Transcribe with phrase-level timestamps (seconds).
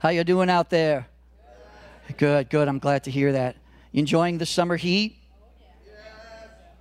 [0.00, 1.06] How you doing out there?
[2.16, 2.68] Good, good.
[2.68, 3.56] I'm glad to hear that.
[3.92, 5.16] You enjoying the summer heat?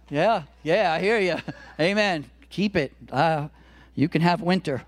[0.09, 1.37] Yeah, yeah, I hear you.
[1.79, 2.25] Amen.
[2.49, 2.93] Keep it.
[3.11, 3.47] Uh,
[3.95, 4.83] you can have winter.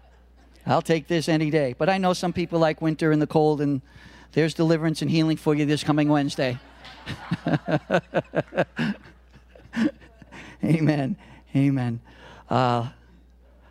[0.68, 1.76] I'll take this any day.
[1.78, 3.82] But I know some people like winter and the cold, and
[4.34, 6.60] there's deliverance and healing for you this coming Wednesday.
[10.64, 11.16] Amen.
[11.56, 12.00] Amen.
[12.50, 12.90] Uh,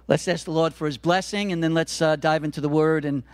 [0.08, 3.04] let's ask the Lord for his blessing, and then let's uh, dive into the word
[3.04, 3.24] and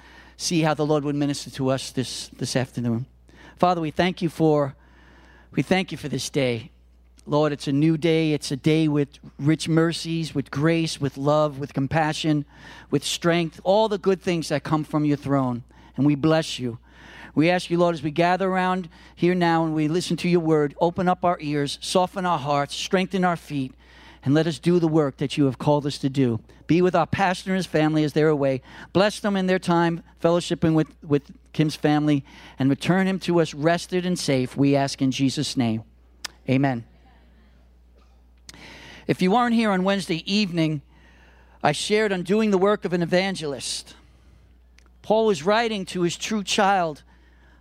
[0.40, 3.04] see how the Lord would minister to us this, this afternoon.
[3.56, 4.74] Father, we thank you for
[5.52, 6.70] we thank you for this day.
[7.26, 8.32] Lord, it's a new day.
[8.32, 12.44] It's a day with rich mercies, with grace, with love, with compassion,
[12.90, 15.64] with strength, all the good things that come from your throne.
[15.96, 16.78] And we bless you.
[17.34, 20.40] We ask you, Lord, as we gather around here now and we listen to your
[20.40, 23.74] word, open up our ears, soften our hearts, strengthen our feet,
[24.22, 26.40] and let us do the work that you have called us to do.
[26.66, 28.62] Be with our pastor and his family as they're away.
[28.92, 32.24] Bless them in their time fellowshipping with, with Kim's family
[32.58, 34.56] and return him to us rested and safe.
[34.56, 35.82] We ask in Jesus' name.
[36.48, 36.84] Amen.
[39.06, 40.82] If you weren't here on Wednesday evening,
[41.62, 43.94] I shared on doing the work of an evangelist.
[45.02, 47.02] Paul was writing to his true child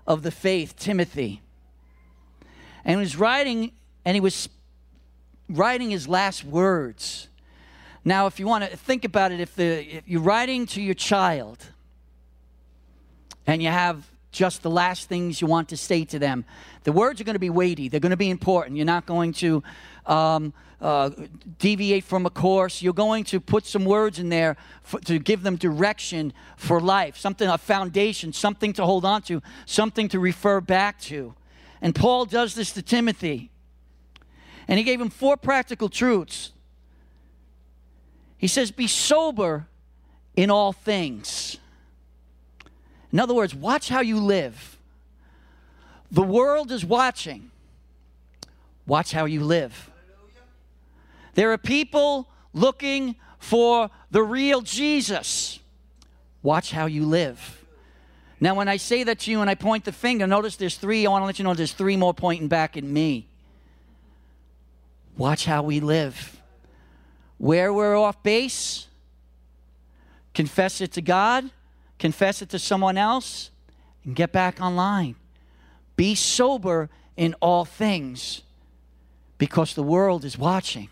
[0.05, 1.41] of the faith, Timothy.
[2.83, 3.71] And he was writing,
[4.05, 4.49] and he was
[5.49, 7.27] writing his last words.
[8.05, 10.93] Now, if you want to think about it, if, the, if you're writing to your
[10.93, 11.65] child
[13.45, 16.45] and you have just the last things you want to say to them,
[16.83, 17.89] the words are going to be weighty.
[17.89, 18.77] They're going to be important.
[18.77, 19.63] You're not going to
[20.05, 21.09] um, uh,
[21.57, 22.81] deviate from a course.
[22.81, 27.17] You're going to put some words in there for, to give them direction for life,
[27.17, 31.33] something, a foundation, something to hold on to, something to refer back to.
[31.81, 33.51] And Paul does this to Timothy.
[34.69, 36.51] And he gave him four practical truths.
[38.37, 39.67] He says, Be sober
[40.35, 41.57] in all things.
[43.11, 44.77] In other words, watch how you live.
[46.11, 47.49] The world is watching.
[48.85, 49.89] Watch how you live.
[51.33, 55.59] There are people looking for the real Jesus.
[56.43, 57.65] Watch how you live.
[58.39, 61.07] Now, when I say that to you and I point the finger, notice there's three.
[61.07, 63.25] I want to let you know there's three more pointing back at me.
[65.19, 66.41] Watch how we live.
[67.37, 68.87] Where we're off base,
[70.33, 71.51] confess it to God,
[71.97, 73.51] confess it to someone else,
[74.05, 75.17] and get back online.
[75.97, 78.43] Be sober in all things
[79.37, 80.87] because the world is watching.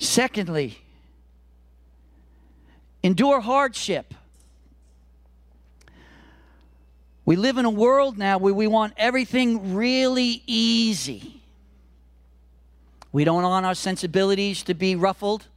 [0.00, 0.78] Secondly,
[3.04, 4.12] endure hardship.
[7.26, 11.42] We live in a world now where we want everything really easy.
[13.10, 15.48] We don't want our sensibilities to be ruffled.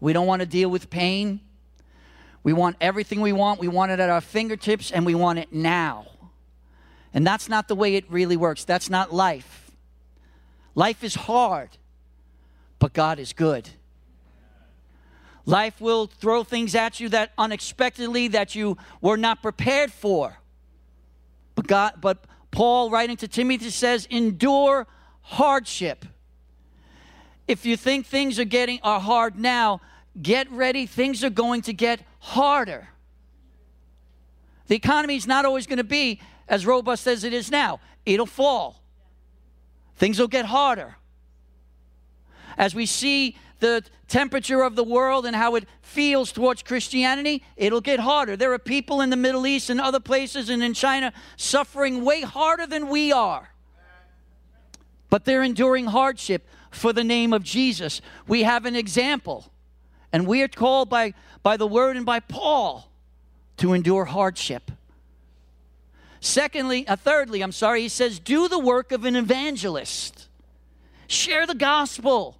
[0.00, 1.40] We don't want to deal with pain.
[2.42, 3.58] We want everything we want.
[3.58, 6.08] We want it at our fingertips and we want it now.
[7.14, 8.64] And that's not the way it really works.
[8.64, 9.70] That's not life.
[10.74, 11.70] Life is hard,
[12.78, 13.70] but God is good.
[15.46, 20.38] Life will throw things at you that unexpectedly that you were not prepared for.
[21.54, 24.86] But God, but Paul writing to Timothy says, endure
[25.20, 26.06] hardship.
[27.46, 29.80] If you think things are getting are hard now,
[30.20, 30.86] get ready.
[30.86, 32.88] Things are going to get harder.
[34.66, 37.80] The economy is not always going to be as robust as it is now.
[38.06, 38.82] It'll fall.
[39.96, 40.96] Things will get harder.
[42.56, 47.80] As we see the temperature of the world and how it feels towards Christianity, it'll
[47.80, 48.36] get harder.
[48.36, 52.22] There are people in the Middle East and other places and in China suffering way
[52.22, 53.50] harder than we are.
[55.10, 58.00] But they're enduring hardship for the name of Jesus.
[58.26, 59.50] We have an example.
[60.12, 62.90] And we are called by, by the word and by Paul
[63.56, 64.70] to endure hardship.
[66.20, 70.28] Secondly, uh, thirdly, I'm sorry, he says, do the work of an evangelist.
[71.06, 72.38] Share the gospel.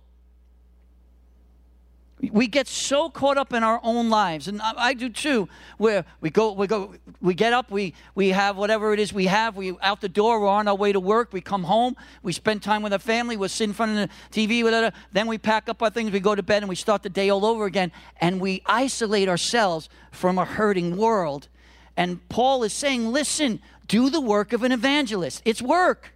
[2.21, 5.49] We get so caught up in our own lives, and I, do too.
[5.79, 9.27] Where we go, we go, we get up, we we have whatever it is we
[9.27, 9.57] have.
[9.57, 11.33] We out the door, we're on our way to work.
[11.33, 13.37] We come home, we spend time with our family.
[13.37, 14.97] We sit in front of the TV, whatever.
[15.13, 17.31] Then we pack up our things, we go to bed, and we start the day
[17.31, 17.91] all over again.
[18.21, 21.49] And we isolate ourselves from a hurting world.
[21.97, 25.43] And Paul is saying, listen, do the work of an evangelist.
[25.45, 26.15] It's work,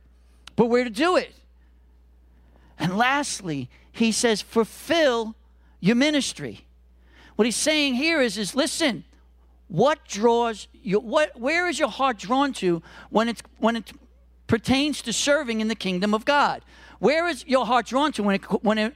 [0.55, 1.35] but where to do it?
[2.79, 5.35] And lastly, he says, fulfill
[5.81, 6.67] your ministry.
[7.37, 9.05] What he's saying here is, is listen,
[9.69, 13.93] what draws you, what, where is your heart drawn to when, it's, when it
[14.47, 16.63] pertains to serving in the kingdom of God?
[16.99, 18.95] Where is your heart drawn to when it, when it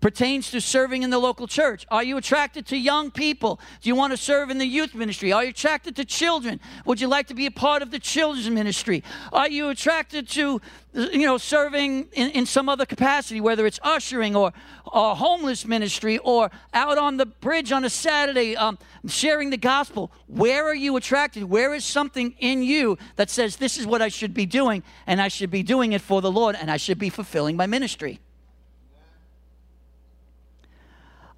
[0.00, 1.86] pertains to serving in the local church.
[1.90, 3.58] Are you attracted to young people?
[3.80, 5.32] Do you want to serve in the youth ministry?
[5.32, 6.60] Are you attracted to children?
[6.84, 9.02] Would you like to be a part of the children's ministry?
[9.32, 10.60] Are you attracted to,
[10.92, 14.52] you know, serving in, in some other capacity, whether it's ushering or,
[14.84, 18.78] or homeless ministry or out on the bridge on a Saturday um,
[19.08, 20.12] sharing the gospel?
[20.26, 21.44] Where are you attracted?
[21.44, 25.22] Where is something in you that says, this is what I should be doing and
[25.22, 28.20] I should be doing it for the Lord and I should be fulfilling my ministry?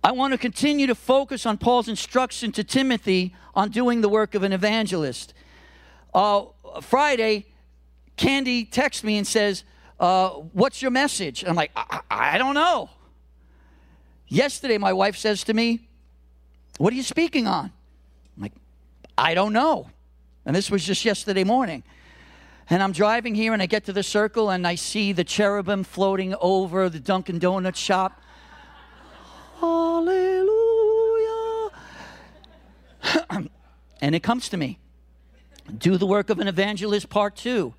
[0.09, 4.35] I want to continue to focus on Paul's instruction to Timothy on doing the work
[4.35, 5.35] of an evangelist.
[6.15, 6.47] Uh,
[6.81, 7.45] Friday,
[8.17, 9.65] Candy texts me and says,
[10.01, 11.45] uh, What's your message?
[11.47, 12.89] I'm like, I-, I don't know.
[14.29, 15.87] Yesterday, my wife says to me,
[16.79, 17.71] What are you speaking on?
[18.35, 18.55] I'm like,
[19.19, 19.91] I don't know.
[20.47, 21.83] And this was just yesterday morning.
[22.71, 25.85] And I'm driving here and I get to the circle and I see the cherubim
[25.85, 28.23] floating over the Dunkin' Donuts shop.
[29.61, 30.51] Hallelujah.
[34.01, 34.79] and it comes to me.
[35.77, 37.75] Do the work of an evangelist, part two.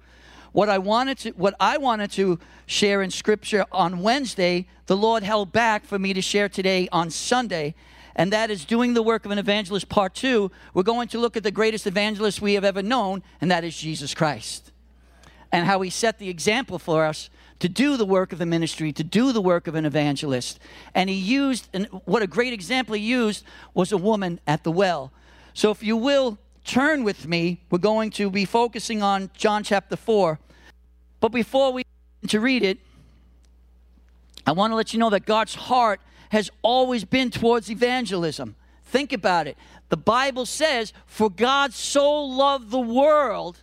[0.51, 5.23] What I wanted to, what I wanted to share in Scripture on Wednesday, the Lord
[5.23, 7.75] held back for me to share today on Sunday,
[8.15, 10.51] and that is doing the work of an evangelist, part two.
[10.73, 13.77] We're going to look at the greatest evangelist we have ever known, and that is
[13.77, 14.71] Jesus Christ,
[15.51, 17.29] and how He set the example for us
[17.59, 20.59] to do the work of the ministry, to do the work of an evangelist.
[20.95, 24.71] And he used, and what a great example he used was a woman at the
[24.71, 25.11] well.
[25.53, 29.95] So if you will turn with me, we're going to be focusing on John chapter
[29.95, 30.39] 4.
[31.19, 31.83] But before we
[32.27, 32.79] to read it,
[34.45, 38.55] I want to let you know that God's heart has always been towards evangelism.
[38.83, 39.57] Think about it.
[39.89, 43.59] The Bible says, For God so loved the world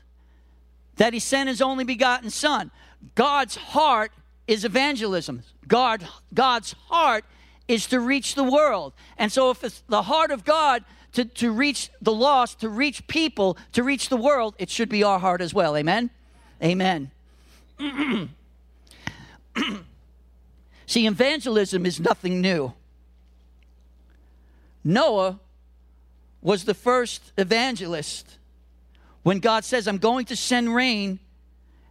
[0.97, 2.71] that he sent his only begotten Son.
[3.15, 4.13] God's heart
[4.47, 5.43] is evangelism.
[5.67, 7.25] God, God's heart
[7.69, 8.93] is to reach the world.
[9.19, 13.07] And so, if it's the heart of God to, to reach the lost, to reach
[13.07, 15.77] people, to reach the world, it should be our heart as well.
[15.77, 16.11] Amen?
[16.63, 17.11] Amen.
[20.87, 22.73] See, evangelism is nothing new.
[24.85, 25.41] Noah
[26.41, 28.39] was the first evangelist.
[29.25, 31.19] When God says, I'm going to send rain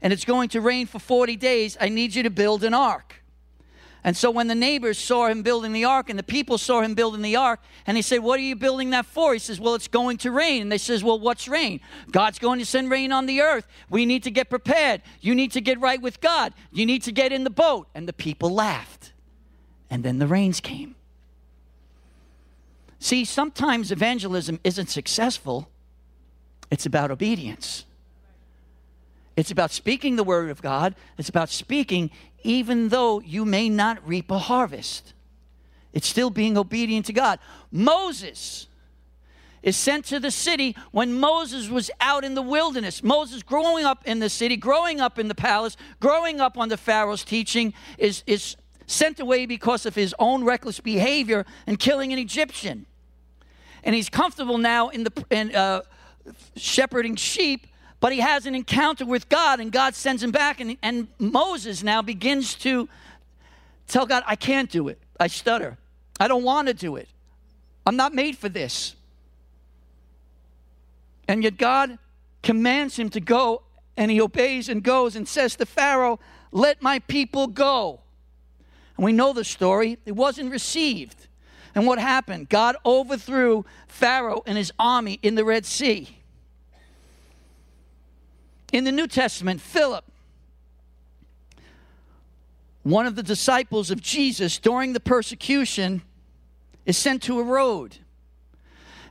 [0.02, 3.22] and it's going to rain for 40 days, I need you to build an ark.
[4.06, 6.94] And so when the neighbors saw him building the ark and the people saw him
[6.94, 9.34] building the ark, and they said, What are you building that for?
[9.34, 10.62] He says, Well, it's going to rain.
[10.62, 11.80] And they says, Well, what's rain?
[12.12, 13.66] God's going to send rain on the earth.
[13.90, 15.02] We need to get prepared.
[15.22, 16.54] You need to get right with God.
[16.72, 17.88] You need to get in the boat.
[17.96, 19.12] And the people laughed.
[19.90, 20.94] And then the rains came.
[23.00, 25.68] See, sometimes evangelism isn't successful,
[26.70, 27.86] it's about obedience.
[29.36, 30.96] It's about speaking the word of God.
[31.18, 32.10] It's about speaking
[32.46, 35.14] even though you may not reap a harvest.
[35.94, 37.40] It's still being obedient to God.
[37.72, 38.68] Moses
[39.64, 43.02] is sent to the city when Moses was out in the wilderness.
[43.04, 47.24] Moses, growing up in the city, growing up in the palace, growing up under Pharaoh's
[47.24, 48.56] teaching, is, is
[48.86, 52.86] sent away because of his own reckless behavior and killing an Egyptian.
[53.84, 55.82] And he's comfortable now in the in, uh,
[56.56, 57.66] shepherding sheep
[58.06, 60.60] but he has an encounter with God, and God sends him back.
[60.60, 62.88] And, and Moses now begins to
[63.88, 65.00] tell God, I can't do it.
[65.20, 65.76] I stutter.
[66.20, 67.08] I don't want to do it.
[67.84, 68.96] I'm not made for this.
[71.28, 71.98] And yet God
[72.44, 73.64] commands him to go,
[73.98, 76.20] and he obeys and goes and says to Pharaoh,
[76.52, 78.02] Let my people go.
[78.98, 79.98] And we know the story.
[80.06, 81.26] It wasn't received.
[81.74, 82.50] And what happened?
[82.50, 86.15] God overthrew Pharaoh and his army in the Red Sea.
[88.72, 90.06] In the New Testament, Philip,
[92.84, 96.02] one of the disciples of Jesus during the persecution,
[96.86, 97.98] is sent to a road.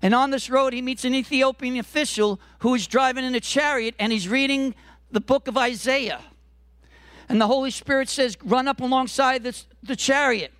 [0.01, 3.95] And on this road, he meets an Ethiopian official who is driving in a chariot
[3.99, 4.75] and he's reading
[5.11, 6.21] the book of Isaiah.
[7.29, 10.53] And the Holy Spirit says, Run up alongside this, the chariot.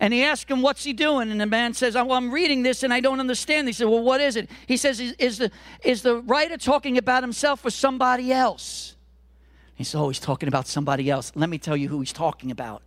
[0.00, 1.30] And he asked him, What's he doing?
[1.30, 3.68] And the man says, oh, Well, I'm reading this and I don't understand.
[3.68, 4.50] He said, Well, what is it?
[4.66, 5.50] He says, Is, is the,
[5.84, 8.96] is the writer talking about himself or somebody else?
[9.74, 11.32] He said, Oh, he's talking about somebody else.
[11.34, 12.82] Let me tell you who he's talking about.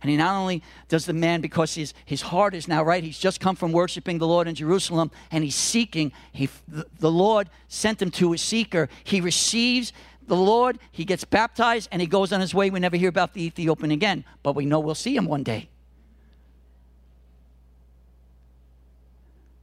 [0.00, 3.18] And he not only does the man, because his, his heart is now right, he's
[3.18, 6.12] just come from worshiping the Lord in Jerusalem and he's seeking.
[6.30, 8.90] He, the Lord sent him to a seeker.
[9.02, 9.92] He receives
[10.26, 12.70] the Lord, he gets baptized, and he goes on his way.
[12.70, 15.68] We never hear about the Ethiopian again, but we know we'll see him one day.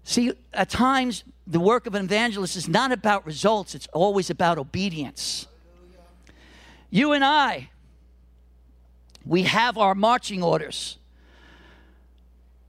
[0.03, 4.57] See, at times, the work of an evangelist is not about results, it's always about
[4.57, 5.47] obedience.
[6.89, 7.69] You and I,
[9.25, 10.97] we have our marching orders.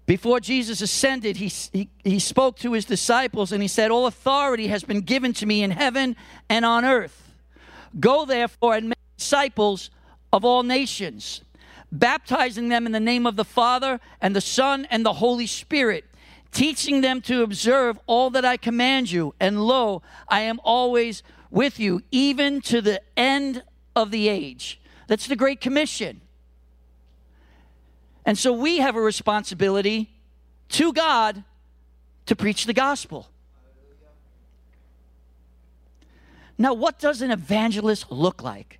[0.06, 4.68] before Jesus ascended, he, he, he spoke to his disciples and he said, All authority
[4.68, 6.16] has been given to me in heaven
[6.48, 7.32] and on earth.
[7.98, 9.90] Go therefore and make disciples
[10.32, 11.42] of all nations,
[11.90, 16.04] baptizing them in the name of the Father and the Son and the Holy Spirit,
[16.52, 19.35] teaching them to observe all that I command you.
[19.40, 23.62] And lo, I am always with you, even to the end
[23.97, 24.80] of the age.
[25.09, 26.21] That's the Great Commission.
[28.25, 30.11] And so we have a responsibility
[30.71, 31.42] to God
[32.26, 33.28] to preach the gospel.
[36.56, 38.78] Now, what does an evangelist look like?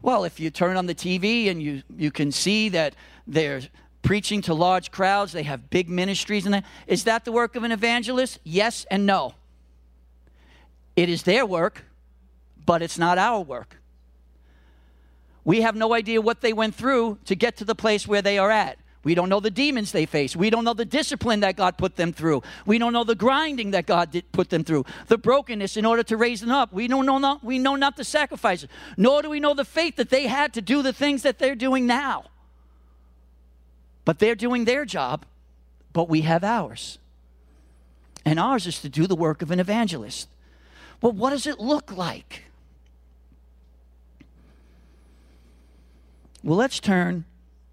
[0.00, 2.94] Well, if you turn on the TV and you, you can see that
[3.26, 3.62] they're
[4.04, 7.72] preaching to large crowds, they have big ministries, and is that the work of an
[7.72, 8.38] evangelist?
[8.44, 9.34] Yes and no.
[10.94, 11.84] It is their work,
[12.64, 13.78] but it's not our work.
[15.42, 18.38] We have no idea what they went through to get to the place where they
[18.38, 18.78] are at.
[19.02, 20.34] We don't know the demons they face.
[20.34, 22.42] We don't know the discipline that God put them through.
[22.64, 26.02] We don't know the grinding that God did put them through, the brokenness in order
[26.04, 26.72] to raise them up.
[26.72, 29.96] We don't know not, we know not the sacrifices, nor do we know the faith
[29.96, 32.24] that they had to do the things that they're doing now.
[34.04, 35.24] But they're doing their job,
[35.92, 36.98] but we have ours.
[38.24, 40.28] And ours is to do the work of an evangelist.
[41.00, 42.44] Well, what does it look like?
[46.42, 47.24] Well, let's turn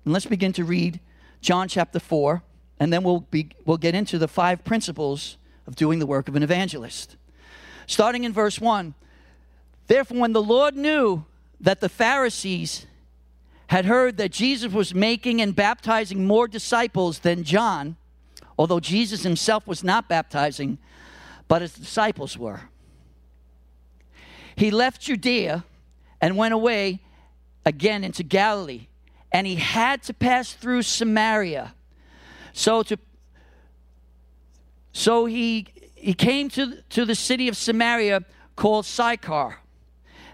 [0.05, 0.99] and let's begin to read
[1.41, 2.41] John chapter 4,
[2.79, 6.35] and then we'll, be, we'll get into the five principles of doing the work of
[6.35, 7.15] an evangelist.
[7.87, 8.93] Starting in verse 1
[9.87, 11.25] Therefore, when the Lord knew
[11.59, 12.85] that the Pharisees
[13.71, 17.95] had heard that Jesus was making and baptizing more disciples than John,
[18.59, 20.77] although Jesus himself was not baptizing,
[21.47, 22.63] but his disciples were,
[24.57, 25.63] he left Judea
[26.19, 26.99] and went away
[27.65, 28.87] again into Galilee,
[29.31, 31.73] and he had to pass through Samaria.
[32.51, 32.97] So to
[34.91, 38.25] so he he came to, to the city of Samaria
[38.57, 39.59] called Sychar,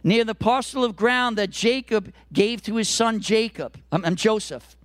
[0.03, 4.75] near the parcel of ground that Jacob gave to his son Jacob, um, um, Joseph.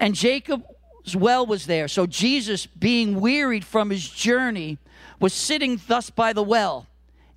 [0.00, 1.88] And Jacob's well was there.
[1.88, 4.78] So Jesus, being wearied from his journey,
[5.20, 6.86] was sitting thus by the well.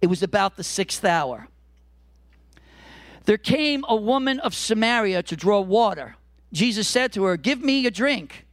[0.01, 1.47] It was about the sixth hour
[3.27, 6.15] there came a woman of Samaria to draw water.
[6.53, 8.47] Jesus said to her, Give me a drink.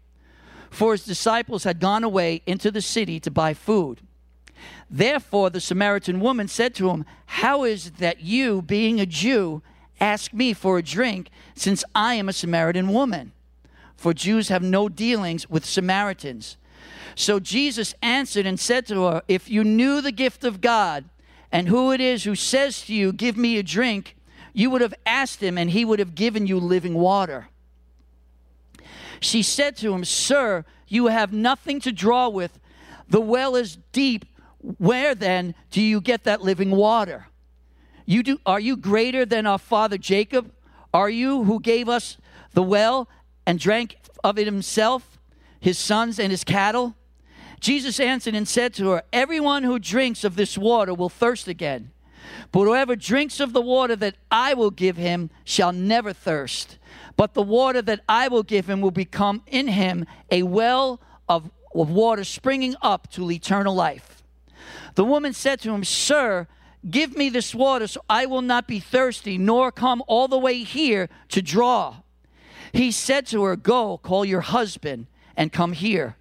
[0.68, 4.00] For his disciples had gone away into the city to buy food.
[4.94, 9.60] Therefore, the Samaritan woman said to him, How is it that you, being a Jew,
[9.98, 13.32] ask me for a drink, since I am a Samaritan woman?
[13.96, 16.56] For Jews have no dealings with Samaritans.
[17.16, 21.06] So Jesus answered and said to her, If you knew the gift of God,
[21.50, 24.14] and who it is who says to you, Give me a drink,
[24.52, 27.48] you would have asked him, and he would have given you living water.
[29.18, 32.60] She said to him, Sir, you have nothing to draw with.
[33.08, 34.26] The well is deep.
[34.78, 37.26] Where then do you get that living water?
[38.06, 40.52] You do, are you greater than our father Jacob?
[40.92, 42.16] Are you who gave us
[42.52, 43.08] the well
[43.46, 45.18] and drank of it himself,
[45.60, 46.94] his sons, and his cattle?
[47.60, 51.90] Jesus answered and said to her, Everyone who drinks of this water will thirst again.
[52.52, 56.78] But whoever drinks of the water that I will give him shall never thirst.
[57.16, 61.50] But the water that I will give him will become in him a well of,
[61.74, 64.13] of water springing up to eternal life.
[64.94, 66.46] The woman said to him, Sir,
[66.88, 70.62] give me this water so I will not be thirsty, nor come all the way
[70.62, 71.96] here to draw.
[72.72, 76.16] He said to her, Go, call your husband and come here.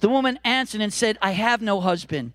[0.00, 2.32] The woman answered and said, I have no husband.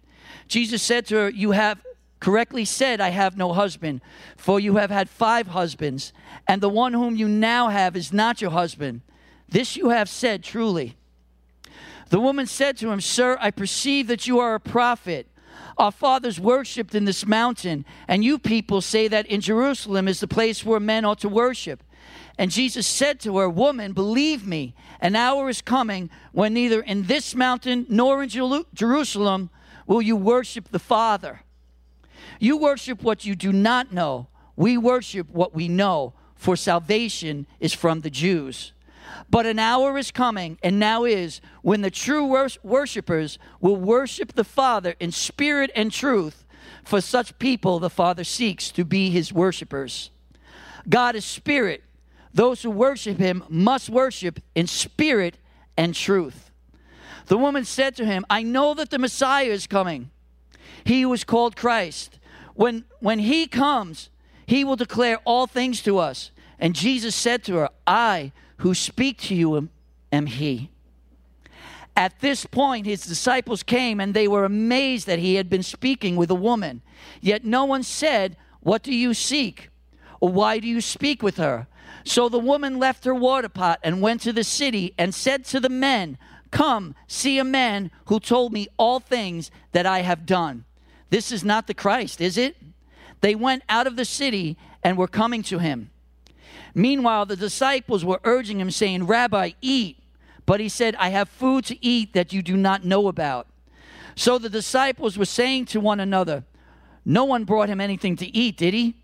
[0.48, 1.82] Jesus said to her, You have
[2.20, 4.02] correctly said, I have no husband,
[4.38, 6.12] for you have had five husbands,
[6.48, 9.02] and the one whom you now have is not your husband.
[9.48, 10.96] This you have said truly.
[12.10, 15.28] The woman said to him, Sir, I perceive that you are a prophet.
[15.80, 20.28] Our fathers worshipped in this mountain, and you people say that in Jerusalem is the
[20.28, 21.82] place where men ought to worship.
[22.38, 27.04] And Jesus said to her, Woman, believe me, an hour is coming when neither in
[27.04, 28.30] this mountain nor in
[28.74, 29.50] Jerusalem
[29.88, 31.44] will you worship the Father.
[32.40, 34.28] You worship what you do not know.
[34.58, 38.74] We worship what we know, for salvation is from the Jews.
[39.30, 44.34] But an hour is coming, and now is, when the true wor- worshipers will worship
[44.34, 46.46] the Father in spirit and truth.
[46.84, 50.12] For such people, the Father seeks to be his worshipers.
[50.88, 51.84] God is spirit.
[52.34, 55.38] Those who worship him must worship in spirit
[55.78, 56.52] and truth.
[57.28, 60.10] The woman said to him, I know that the Messiah is coming.
[60.84, 62.20] He was called Christ
[62.60, 64.10] when, when he comes,
[64.46, 66.32] he will declare all things to us.
[66.60, 69.70] And Jesus said to her, I who speak to you
[70.12, 70.70] am, he.
[71.96, 76.16] At this point, his disciples came and they were amazed that he had been speaking
[76.16, 76.82] with a woman.
[77.20, 79.70] Yet no one said, What do you seek?
[80.22, 81.68] Or why do you speak with her?
[82.04, 85.60] So the woman left her water pot and went to the city and said to
[85.60, 86.18] the men,
[86.52, 90.66] Come, see a man who told me all things that I have done.
[91.10, 92.58] This is not the Christ, is it?
[93.22, 95.92] They went out of the city and were coming to him.
[96.74, 99.98] Meanwhile, the disciples were urging him, saying, Rabbi, eat.
[100.46, 103.48] But he said, I have food to eat that you do not know about.
[104.16, 106.44] So the disciples were saying to one another,
[107.06, 108.96] No one brought him anything to eat, did he?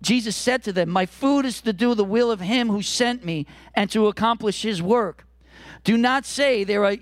[0.00, 3.24] Jesus said to them, My food is to do the will of him who sent
[3.24, 5.26] me and to accomplish his work.
[5.82, 6.96] Do not say there are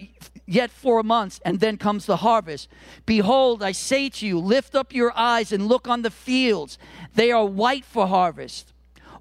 [0.46, 2.68] yet four months and then comes the harvest.
[3.06, 6.78] Behold, I say to you, lift up your eyes and look on the fields.
[7.14, 8.71] They are white for harvest.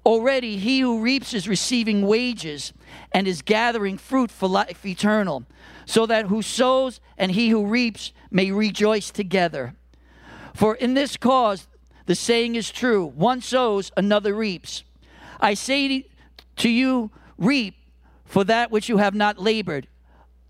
[0.04, 2.72] Already he who reaps is receiving wages
[3.12, 5.44] and is gathering fruit for life eternal,
[5.86, 9.74] so that who sows and he who reaps may rejoice together.
[10.54, 11.68] For in this cause
[12.06, 14.82] the saying is true one sows, another reaps.
[15.40, 16.06] I say
[16.56, 17.74] to you, reap
[18.24, 19.86] for that which you have not labored.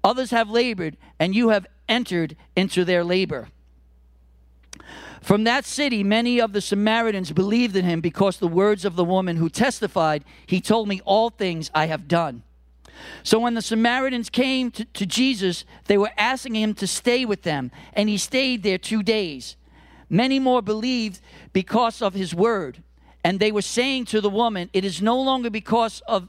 [0.05, 3.49] Others have labored, and you have entered into their labor.
[5.23, 9.05] From that city, many of the Samaritans believed in him because the words of the
[9.05, 12.43] woman who testified, He told me all things I have done.
[13.23, 17.43] So when the Samaritans came to, to, Jesus, they were asking him to stay with
[17.43, 19.57] them, and he stayed there two days.
[20.11, 21.21] Many more believed
[21.53, 22.83] because of his word,
[23.25, 26.29] and they were saying to the woman, It is no longer because of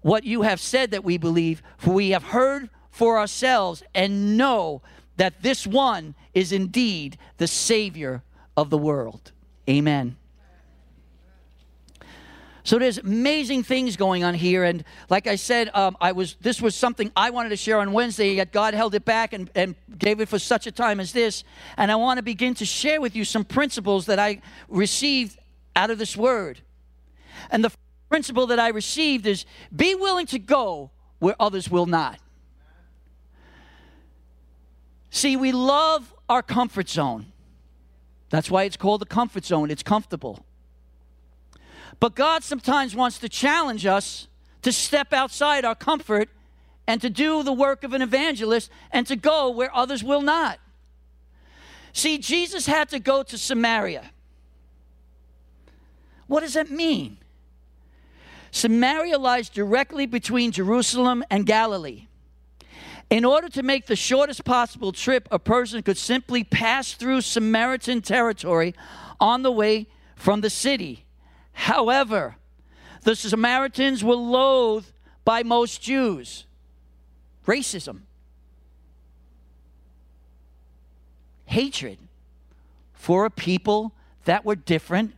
[0.00, 4.82] what you have said that we believe, for we have heard for ourselves and know
[5.16, 8.22] that this one is indeed the Savior
[8.56, 9.32] of the world.
[9.68, 10.16] Amen.
[12.66, 16.62] So there's amazing things going on here, and like I said, um, I was this
[16.62, 19.74] was something I wanted to share on Wednesday, yet God held it back and, and
[19.98, 21.44] gave it for such a time as this.
[21.76, 25.38] And I want to begin to share with you some principles that I received
[25.76, 26.62] out of this word.
[27.50, 27.70] And the
[28.08, 32.18] principle that I received is be willing to go where others will not.
[35.14, 37.26] See, we love our comfort zone.
[38.30, 39.70] That's why it's called the comfort zone.
[39.70, 40.44] It's comfortable.
[42.00, 44.26] But God sometimes wants to challenge us
[44.62, 46.30] to step outside our comfort
[46.88, 50.58] and to do the work of an evangelist and to go where others will not.
[51.92, 54.10] See, Jesus had to go to Samaria.
[56.26, 57.18] What does that mean?
[58.50, 62.08] Samaria lies directly between Jerusalem and Galilee.
[63.10, 68.00] In order to make the shortest possible trip, a person could simply pass through Samaritan
[68.02, 68.74] territory
[69.20, 69.86] on the way
[70.16, 71.04] from the city.
[71.52, 72.36] However,
[73.02, 74.92] the Samaritans were loathed
[75.24, 76.46] by most Jews.
[77.46, 78.00] Racism,
[81.44, 81.98] hatred
[82.94, 83.92] for a people
[84.24, 85.12] that were different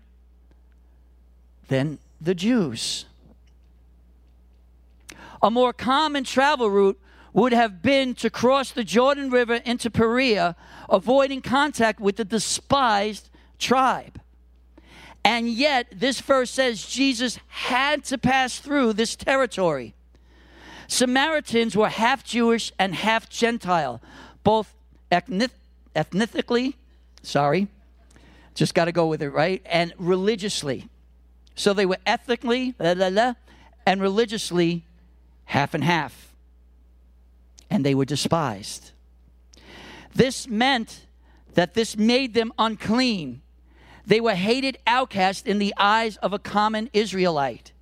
[1.68, 3.04] than the Jews.
[5.40, 7.00] A more common travel route
[7.36, 10.56] would have been to cross the Jordan River into Perea,
[10.88, 14.18] avoiding contact with the despised tribe.
[15.22, 19.92] And yet, this verse says Jesus had to pass through this territory.
[20.88, 24.00] Samaritans were half Jewish and half Gentile,
[24.42, 24.74] both
[25.12, 26.76] ethnically,
[27.22, 27.68] sorry,
[28.54, 29.60] just got to go with it, right?
[29.66, 30.88] And religiously.
[31.54, 33.34] So they were ethnically, blah, blah, blah,
[33.84, 34.84] and religiously
[35.44, 36.25] half and half
[37.70, 38.92] and they were despised.
[40.14, 41.06] This meant
[41.54, 43.42] that this made them unclean.
[44.06, 47.72] They were hated outcasts in the eyes of a common Israelite.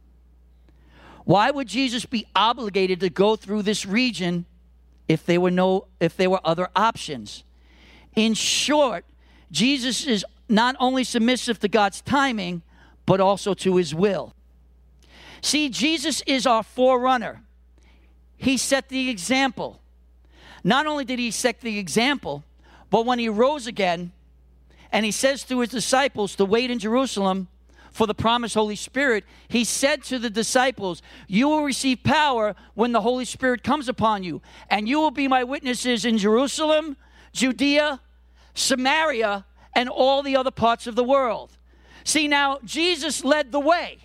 [1.25, 4.47] Why would Jesus be obligated to go through this region
[5.09, 7.45] if there were no if there were other options?
[8.15, 9.05] In short,
[9.51, 12.63] Jesus is not only submissive to God's timing,
[13.07, 14.35] but also to his will.
[15.41, 17.43] See, Jesus is our forerunner.
[18.45, 19.81] He set the example.
[20.63, 22.45] Not only did he set the example,
[22.91, 24.13] but when he rose again
[24.93, 27.49] and he says to his disciples to wait in Jerusalem
[27.91, 32.93] for the promised Holy Spirit, he said to the disciples, You will receive power when
[32.93, 36.99] the Holy Spirit comes upon you, and you will be my witnesses in Jerusalem,
[37.33, 37.99] Judea,
[38.53, 41.57] Samaria, and all the other parts of the world.
[42.05, 44.01] See, now, Jesus led the way.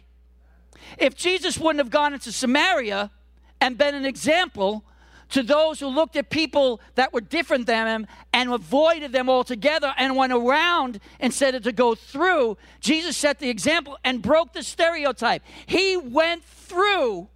[0.97, 3.11] If Jesus wouldn't have gone into Samaria,
[3.61, 4.83] and been an example
[5.29, 9.93] to those who looked at people that were different than him and avoided them altogether
[9.97, 12.57] and went around instead of to go through.
[12.79, 15.43] Jesus set the example and broke the stereotype.
[15.67, 17.27] He went through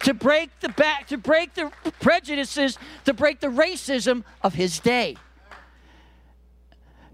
[0.00, 5.16] to break the back, to break the prejudices, to break the racism of his day.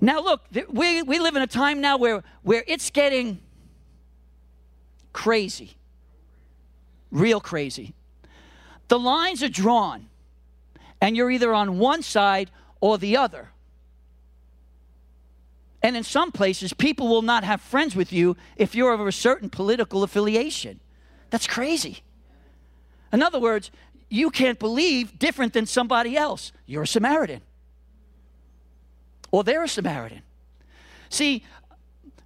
[0.01, 3.41] Now, look, we, we live in a time now where, where it's getting
[5.13, 5.77] crazy,
[7.11, 7.95] real crazy.
[8.89, 10.09] The lines are drawn,
[11.01, 13.51] and you're either on one side or the other.
[15.83, 19.13] And in some places, people will not have friends with you if you're of a
[19.13, 20.81] certain political affiliation.
[21.31, 22.03] That's crazy.
[23.13, 23.71] In other words,
[24.09, 26.53] you can't believe different than somebody else.
[26.67, 27.41] You're a Samaritan.
[29.31, 30.23] Or they're a Samaritan.
[31.09, 31.45] See,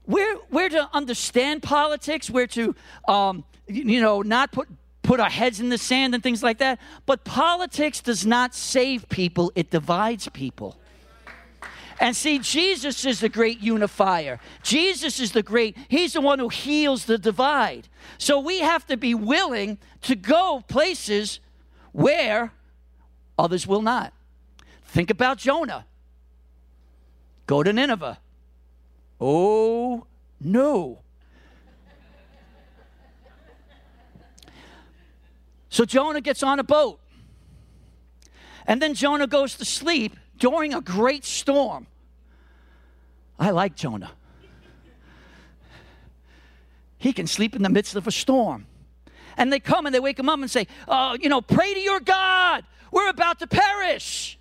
[0.06, 2.74] we're, we're to understand politics, we're to,
[3.06, 4.68] um, you know, not put,
[5.02, 6.78] put our heads in the sand and things like that.
[7.06, 10.78] But politics does not save people, it divides people.
[12.00, 14.40] And see, Jesus is the great unifier.
[14.62, 17.88] Jesus is the great, he's the one who heals the divide.
[18.18, 21.38] So we have to be willing to go places
[21.92, 22.52] where
[23.38, 24.12] others will not.
[24.86, 25.86] Think about Jonah.
[27.46, 28.18] Go to Nineveh.
[29.20, 30.06] Oh,
[30.40, 31.03] no.
[35.74, 37.00] So Jonah gets on a boat.
[38.64, 41.88] And then Jonah goes to sleep during a great storm.
[43.40, 44.12] I like Jonah.
[46.96, 48.68] He can sleep in the midst of a storm.
[49.36, 51.80] And they come and they wake him up and say, Oh, you know, pray to
[51.80, 52.64] your God.
[52.92, 54.38] We're about to perish.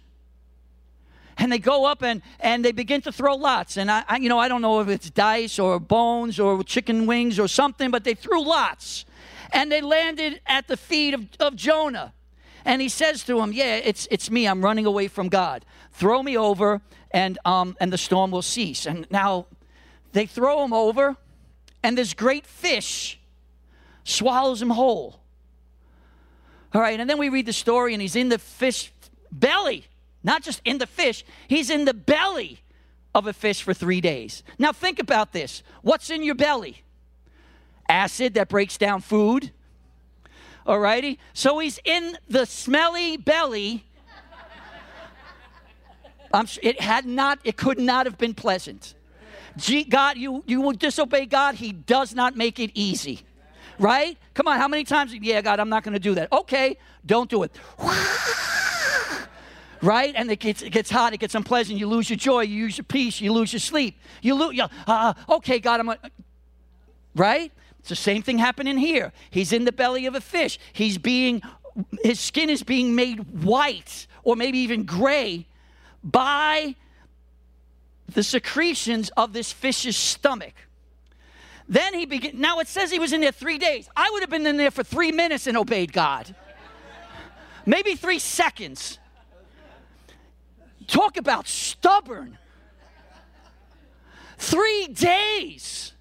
[1.39, 3.77] And they go up and, and they begin to throw lots.
[3.77, 7.07] And I, I, you know, I don't know if it's dice or bones or chicken
[7.07, 9.05] wings or something, but they threw lots.
[9.53, 12.13] And they landed at the feet of, of Jonah.
[12.65, 14.47] And he says to him, Yeah, it's, it's me.
[14.47, 15.63] I'm running away from God.
[15.91, 18.85] Throw me over and, um, and the storm will cease.
[18.85, 19.45] And now
[20.13, 21.17] they throw him over,
[21.81, 23.19] and this great fish
[24.03, 25.19] swallows him whole.
[26.73, 28.91] All right, and then we read the story, and he's in the fish
[29.31, 29.85] belly,
[30.23, 32.59] not just in the fish, he's in the belly
[33.13, 34.43] of a fish for three days.
[34.57, 36.82] Now, think about this what's in your belly?
[37.89, 39.51] Acid that breaks down food.
[40.65, 41.19] All righty?
[41.33, 43.85] So he's in the smelly belly
[46.33, 48.95] I'm, it had not, it could not have been pleasant.
[49.55, 53.21] G, God, you, you will disobey God, He does not make it easy.
[53.79, 54.17] Right?
[54.33, 55.13] Come on, how many times?
[55.13, 56.31] Yeah, God, I'm not going to do that.
[56.31, 57.51] Okay, don't do it.
[59.81, 60.13] right?
[60.15, 61.77] And it gets, it gets hot, it gets unpleasant.
[61.79, 63.99] You lose your joy, you lose your peace, you lose your sleep.
[64.21, 65.93] You lose, you, uh, okay, God, I'm,
[67.15, 67.51] right?
[67.83, 69.11] It's the same thing happening here.
[69.29, 70.57] He's in the belly of a fish.
[70.71, 71.41] He's being,
[72.01, 75.47] his skin is being made white or maybe even gray
[76.01, 76.75] by
[78.07, 80.53] the secretions of this fish's stomach.
[81.67, 82.39] Then he began.
[82.39, 83.89] Now it says he was in there three days.
[83.97, 86.33] I would have been in there for three minutes and obeyed God.
[87.65, 88.97] Maybe three seconds.
[90.87, 92.37] Talk about stubborn.
[94.37, 95.92] Three days.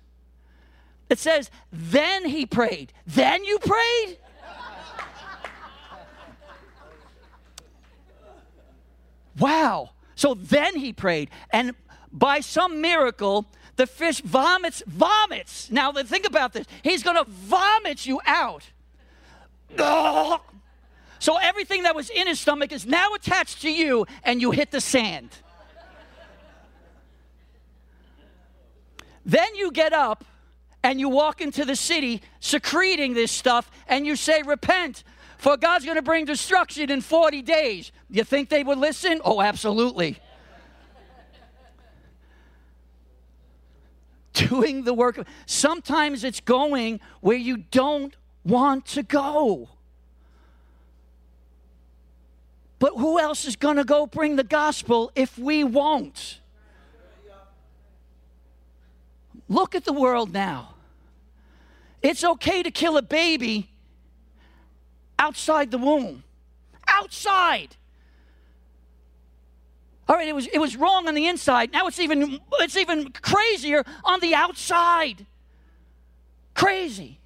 [1.12, 2.90] It says, then he prayed.
[3.07, 4.16] Then you prayed?
[9.38, 9.90] Wow.
[10.14, 11.29] So then he prayed.
[11.51, 11.75] And
[12.11, 13.44] by some miracle,
[13.77, 15.70] the fish vomits, vomits.
[15.70, 16.66] Now, think about this.
[16.83, 18.64] He's going to vomit you out.
[19.77, 24.70] So everything that was in his stomach is now attached to you, and you hit
[24.70, 25.29] the sand.
[29.27, 30.25] Then you get up
[30.82, 35.04] and you walk into the city secreting this stuff, and you say, Repent,
[35.38, 37.92] for God's going to bring destruction in 40 days.
[38.10, 39.20] You think they would listen?
[39.24, 40.18] Oh, absolutely.
[44.34, 45.26] Doing the work.
[45.46, 49.68] Sometimes it's going where you don't want to go.
[52.78, 56.40] But who else is going to go bring the gospel if we won't?
[59.48, 60.71] Look at the world now.
[62.02, 63.70] It's okay to kill a baby
[65.18, 66.24] outside the womb.
[66.88, 67.76] Outside.
[70.08, 71.72] All right, it was, it was wrong on the inside.
[71.72, 75.26] Now it's even, it's even crazier on the outside.
[76.54, 77.18] Crazy.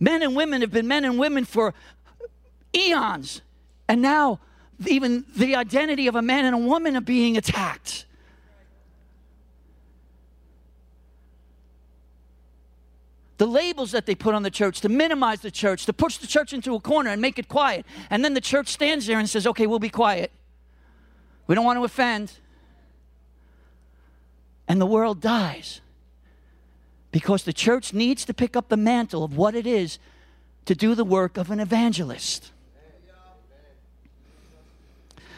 [0.00, 1.72] Men and women have been men and women for
[2.74, 3.40] eons.
[3.88, 4.40] And now,
[4.86, 8.06] even the identity of a man and a woman are being attacked.
[13.36, 16.26] The labels that they put on the church to minimize the church, to push the
[16.26, 17.84] church into a corner and make it quiet.
[18.10, 20.30] And then the church stands there and says, okay, we'll be quiet.
[21.46, 22.32] We don't want to offend.
[24.68, 25.80] And the world dies
[27.10, 29.98] Because the church needs to pick up the mantle of what it is
[30.64, 32.52] to do the work of an evangelist.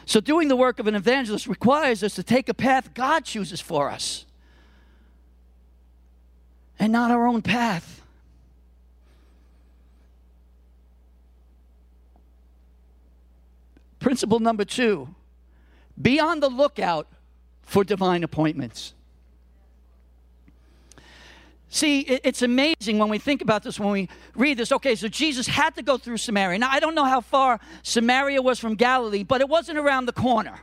[0.08, 3.60] So, doing the work of an evangelist requires us to take a path God chooses
[3.60, 4.25] for us
[6.78, 8.02] and not our own path.
[13.98, 15.08] Principle number two
[16.00, 17.08] be on the lookout
[17.62, 18.94] for divine appointments.
[21.68, 24.70] See, it's amazing when we think about this, when we read this.
[24.70, 26.58] Okay, so Jesus had to go through Samaria.
[26.58, 30.12] Now, I don't know how far Samaria was from Galilee, but it wasn't around the
[30.12, 30.60] corner.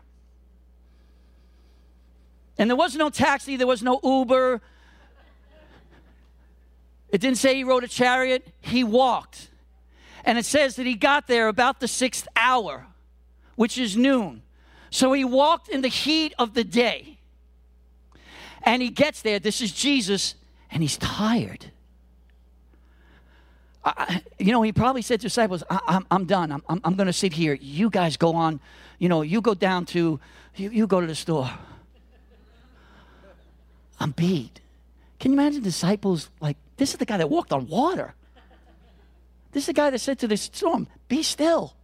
[2.58, 4.62] And there was no taxi, there was no Uber.
[7.14, 9.50] It didn't say he rode a chariot, he walked.
[10.26, 12.88] And it says that he got there about the sixth hour,
[13.56, 14.42] which is noon.
[14.90, 17.20] So he walked in the heat of the day.
[18.64, 19.38] And he gets there.
[19.38, 20.34] This is Jesus
[20.72, 21.66] and he's tired.
[23.86, 26.52] I, you know, he probably said to disciples, I, am done.
[26.52, 27.54] I'm, I'm, I'm going to sit here.
[27.54, 28.60] You guys go on.
[28.98, 30.20] You know, you go down to,
[30.56, 31.52] you, you go to the store.
[34.00, 34.62] I'm beat.
[35.20, 38.16] Can you imagine disciples like, this is the guy that walked on water.
[39.52, 41.76] This is the guy that said to the storm, be still.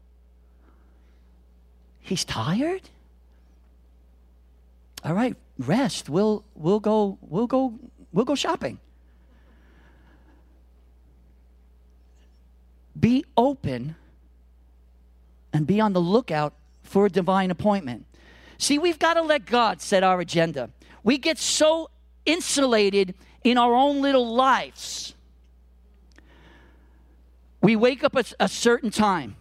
[1.99, 2.89] He's tired?
[5.03, 6.09] All right, rest.
[6.09, 7.75] We'll, we'll, go, we'll go
[8.11, 8.79] We'll go shopping.
[12.99, 13.95] Be open
[15.53, 18.05] and be on the lookout for a divine appointment.
[18.57, 20.69] See, we've got to let God set our agenda.
[21.03, 21.89] We get so
[22.25, 25.13] insulated in our own little lives.
[27.61, 29.35] We wake up at a certain time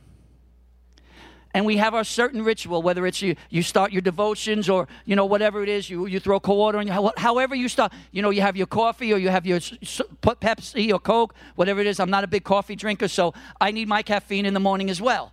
[1.54, 5.16] and we have our certain ritual, whether it's you, you start your devotions or, you
[5.16, 8.22] know, whatever it is, you, you throw cold water on you, however you start, you
[8.22, 12.00] know, you have your coffee or you have your Pepsi or Coke, whatever it is.
[12.00, 15.00] I'm not a big coffee drinker, so I need my caffeine in the morning as
[15.00, 15.32] well.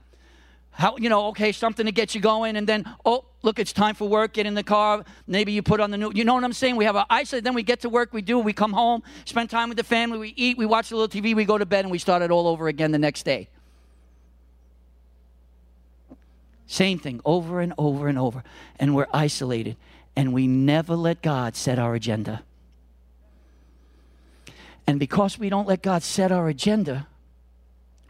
[0.78, 3.96] How, you know, okay, something to get you going, and then, oh, look, it's time
[3.96, 6.44] for work, get in the car, maybe you put on the new, you know what
[6.44, 6.76] I'm saying?
[6.76, 9.50] We have our isolate, then we get to work, we do, we come home, spend
[9.50, 11.86] time with the family, we eat, we watch a little TV, we go to bed,
[11.86, 13.48] and we start it all over again the next day.
[16.68, 18.44] Same thing over and over and over.
[18.80, 19.78] And we're isolated.
[20.16, 22.44] And we never let God set our agenda.
[24.88, 27.08] And because we don't let God set our agenda,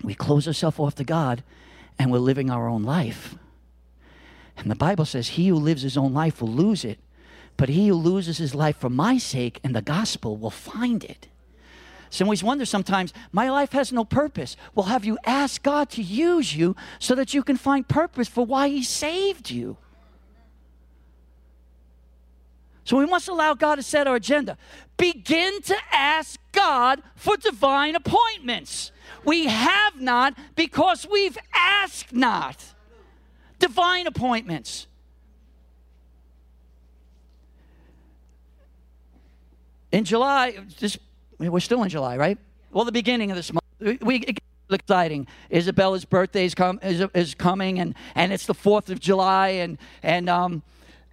[0.03, 1.43] we close ourselves off to God
[1.97, 3.35] and we're living our own life.
[4.57, 6.99] And the Bible says, He who lives his own life will lose it,
[7.57, 11.27] but he who loses his life for my sake and the gospel will find it.
[12.09, 14.55] So we wonder sometimes, my life has no purpose.
[14.73, 18.45] Well, have you asked God to use you so that you can find purpose for
[18.45, 19.77] why He saved you?
[22.85, 24.57] So we must allow God to set our agenda.
[24.95, 28.91] Begin to ask God for divine appointments.
[29.25, 32.63] We have not because we've asked not.
[33.57, 34.85] Divine appointments.
[39.91, 40.97] In July, this
[41.39, 42.37] we're still in July, right?
[42.71, 44.01] Well, the beginning of this month.
[44.01, 44.23] We,
[44.69, 45.27] exciting.
[45.49, 49.77] Isabella's birthday is, com- is, is, coming, and, and it's the 4th of July, and,
[50.01, 50.63] and, um,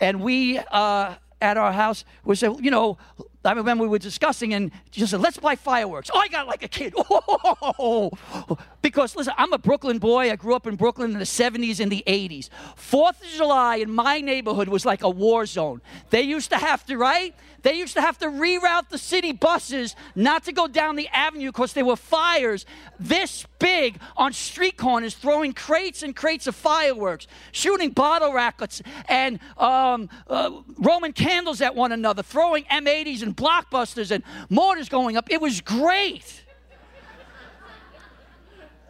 [0.01, 2.97] and we uh, at our house, we said, you know,
[3.45, 6.11] I remember we were discussing and she said, let's buy fireworks.
[6.13, 6.95] Oh, I got like a kid.
[6.97, 8.11] Oh,
[8.83, 10.31] because listen, I'm a Brooklyn boy.
[10.31, 12.49] I grew up in Brooklyn in the 70s and the 80s.
[12.77, 15.81] Fourth of July in my neighborhood was like a war zone.
[16.11, 17.35] They used to have to, right?
[17.63, 21.49] They used to have to reroute the city buses not to go down the avenue
[21.49, 22.67] because there were fires
[22.99, 29.39] this big on street corners, throwing crates and crates of fireworks, shooting bottle rockets and
[29.59, 35.17] um, uh, Roman candles at one another, throwing M80s and and blockbusters and mortars going
[35.17, 35.31] up.
[35.31, 36.45] It was great.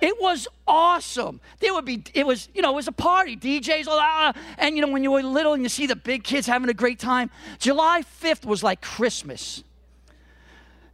[0.01, 1.41] It was awesome.
[1.61, 4.35] There would be, it was, you know, it was a party, DJs, all that.
[4.37, 6.69] Uh, and, you know, when you were little and you see the big kids having
[6.69, 9.63] a great time, July 5th was like Christmas.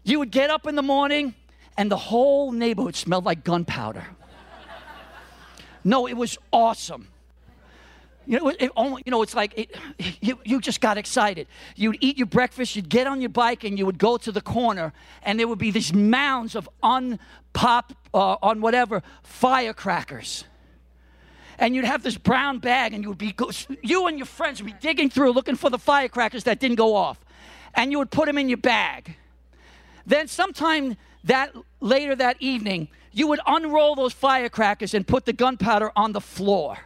[0.04, 1.34] You would get up in the morning
[1.78, 4.06] and the whole neighborhood smelled like gunpowder.
[5.84, 7.08] No, it was awesome.
[8.28, 9.74] You know, it, only, you know it's like it,
[10.20, 11.48] you, you just got excited.
[11.74, 14.42] You'd eat your breakfast, you'd get on your bike, and you would go to the
[14.42, 20.44] corner, and there would be these mounds of unpop, uh, on whatever, firecrackers.
[21.58, 23.34] And you'd have this brown bag, and you would be,
[23.82, 26.94] you and your friends would be digging through looking for the firecrackers that didn't go
[26.94, 27.18] off.
[27.74, 29.16] And you would put them in your bag.
[30.06, 35.90] Then, sometime that later that evening, you would unroll those firecrackers and put the gunpowder
[35.96, 36.78] on the floor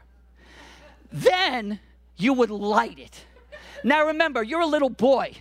[1.13, 1.81] then
[2.17, 3.25] you would light it.
[3.85, 5.35] Now remember, you're a little boy.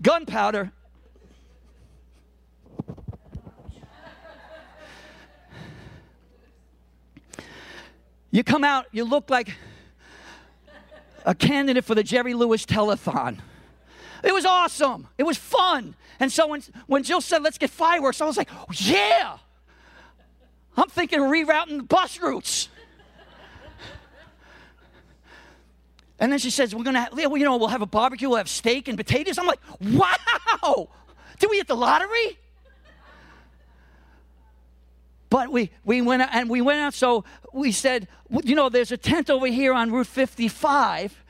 [0.00, 0.72] Gunpowder.
[8.30, 9.54] You come out, you look like
[11.24, 13.38] a candidate for the Jerry Lewis telethon.
[14.24, 15.06] It was awesome.
[15.18, 15.94] It was fun.
[16.18, 19.38] And so when, when Jill said, let's get fireworks, I was like, oh, yeah.
[20.76, 22.68] I'm thinking of rerouting the bus routes.
[26.18, 28.48] And then she says, We're gonna, well, you know, we'll have a barbecue, we'll have
[28.48, 29.38] steak and potatoes.
[29.38, 30.88] I'm like, wow,
[31.38, 32.38] did we hit the lottery?
[35.28, 38.06] But we, we went out and we went out, so we said,
[38.44, 41.24] you know, there's a tent over here on Route 55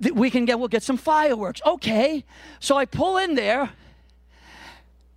[0.00, 1.62] that we can get, we'll get some fireworks.
[1.64, 2.24] Okay.
[2.60, 3.70] So I pull in there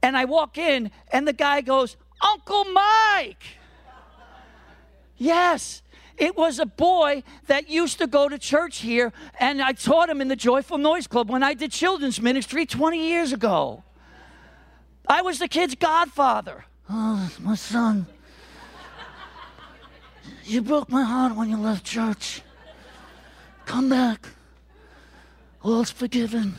[0.01, 3.43] and I walk in, and the guy goes, Uncle Mike.
[5.17, 5.81] Yes.
[6.21, 10.21] It was a boy that used to go to church here, and I taught him
[10.21, 13.83] in the Joyful Noise Club when I did children's ministry 20 years ago.
[15.07, 16.65] I was the kid's godfather.
[16.87, 18.05] Oh, my son.
[20.43, 22.43] You broke my heart when you left church.
[23.65, 24.27] Come back.
[25.63, 26.53] All's forgiven.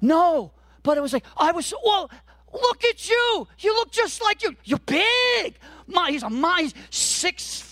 [0.00, 0.50] No,
[0.82, 2.10] but it was like, I was, well,
[2.52, 3.46] look at you.
[3.60, 4.56] You look just like you.
[4.64, 5.54] You're big.
[5.86, 7.71] My, he's a my six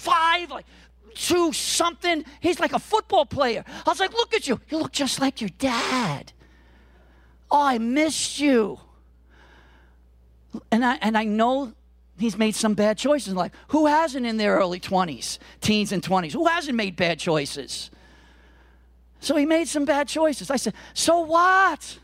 [0.00, 0.66] five, like
[1.14, 2.24] two something.
[2.40, 3.64] He's like a football player.
[3.86, 4.60] I was like, look at you.
[4.68, 6.32] You look just like your dad.
[7.50, 8.80] Oh, I missed you.
[10.72, 11.72] And I, and I know
[12.18, 13.52] he's made some bad choices in life.
[13.68, 16.32] Who hasn't in their early 20s, teens and 20s?
[16.32, 17.90] Who hasn't made bad choices?
[19.20, 20.50] So he made some bad choices.
[20.50, 21.98] I said, So what?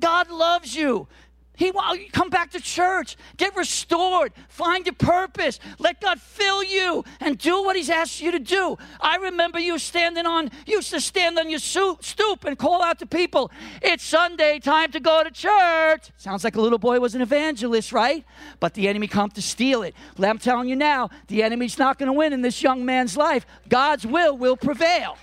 [0.00, 1.06] God loves you.
[1.56, 7.04] He you come back to church, get restored, find your purpose, let God fill you,
[7.20, 8.76] and do what He's asked you to do.
[9.00, 13.06] I remember you standing on, used to stand on your stoop and call out to
[13.06, 13.50] people,
[13.82, 17.92] "It's Sunday, time to go to church." Sounds like a little boy was an evangelist,
[17.92, 18.24] right?
[18.60, 19.94] But the enemy come to steal it.
[20.18, 23.46] I'm telling you now, the enemy's not going to win in this young man's life.
[23.68, 25.16] God's will will prevail.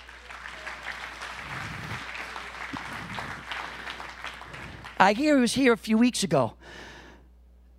[4.99, 6.53] I hear he was here a few weeks ago.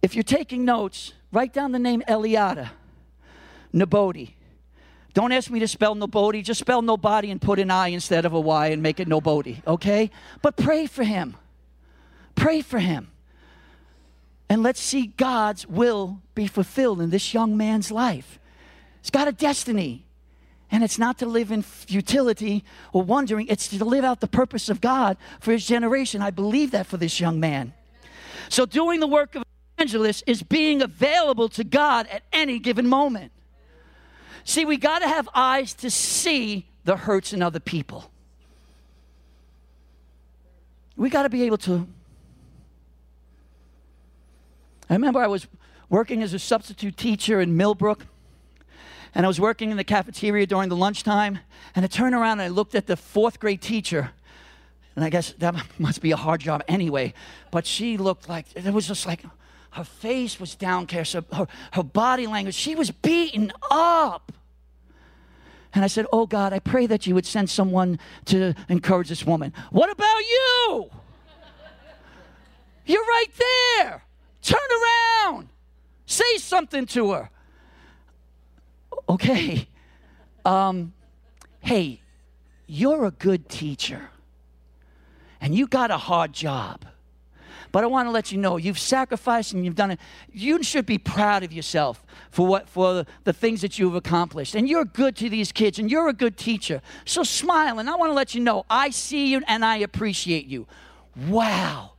[0.03, 2.71] If you're taking notes, write down the name Eliada
[3.73, 4.35] Nobodi.
[5.15, 6.43] Don't ask me to spell nobody.
[6.43, 9.63] Just spell nobody and put an I instead of a Y and make it nobody,
[9.67, 10.11] okay?
[10.43, 11.37] But pray for him.
[12.35, 13.13] Pray for him.
[14.49, 18.39] And let's see God's will be fulfilled in this young man's life.
[19.01, 20.05] He's got a destiny.
[20.75, 24.69] And it's not to live in futility or wondering, it's to live out the purpose
[24.69, 26.21] of God for his generation.
[26.21, 27.73] I believe that for this young man.
[28.49, 29.45] So, doing the work of
[29.79, 33.31] evangelist is being available to God at any given moment.
[34.43, 38.11] See, we got to have eyes to see the hurts in other people.
[40.97, 41.87] We got to be able to.
[44.91, 45.47] I remember I was
[45.89, 48.07] working as a substitute teacher in Millbrook
[49.15, 51.39] and I was working in the cafeteria during the lunchtime,
[51.75, 54.11] and I turned around and I looked at the fourth grade teacher.
[54.97, 57.15] And I guess that must be a hard job anyway.
[57.51, 59.25] But she looked like, it was just like,
[59.71, 64.33] her face was downcast, her, her, her body language, she was beaten up.
[65.75, 69.27] And I said, Oh God, I pray that you would send someone to encourage this
[69.27, 69.53] woman.
[69.71, 70.91] What about you?
[72.87, 73.27] You're right
[73.79, 74.05] there.
[74.43, 74.61] Turn
[75.25, 75.49] around.
[76.07, 77.31] Say something to her
[79.09, 79.69] okay,
[80.45, 80.93] um,
[81.61, 82.01] hey,
[82.67, 84.11] you're a good teacher
[85.41, 86.87] and you got a hard job.
[87.71, 89.99] But I want to let you know you've sacrificed and you've done it.
[90.33, 94.55] You should be proud of yourself for what for the, the things that you've accomplished.
[94.55, 96.81] And you're good to these kids and you're a good teacher.
[97.05, 100.47] So smile and I want to let you know I see you and I appreciate
[100.47, 100.67] you.
[101.29, 101.95] Wow.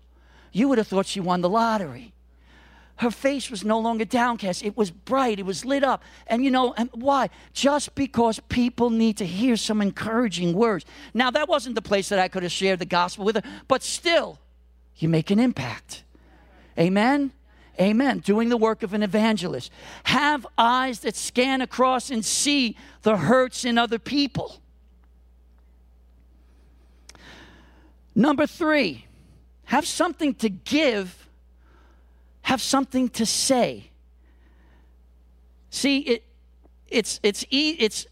[0.53, 2.13] You would have thought she won the lottery
[2.97, 4.63] her face was no longer downcast.
[4.63, 6.01] It was bright, it was lit up.
[6.27, 7.29] And you know, and why?
[7.53, 10.85] Just because people need to hear some encouraging words.
[11.13, 13.83] Now, that wasn't the place that I could have shared the gospel with her, but
[13.83, 14.39] still,
[14.97, 16.03] you make an impact.
[16.79, 17.31] Amen?
[17.79, 18.19] Amen.
[18.19, 19.71] Doing the work of an evangelist.
[20.05, 24.61] Have eyes that scan across and see the hurts in other people.
[28.15, 29.05] Number three,
[29.65, 31.24] have something to give
[32.45, 33.89] have something to say.
[35.71, 36.23] See, it,
[36.87, 38.05] it's, it's, it's,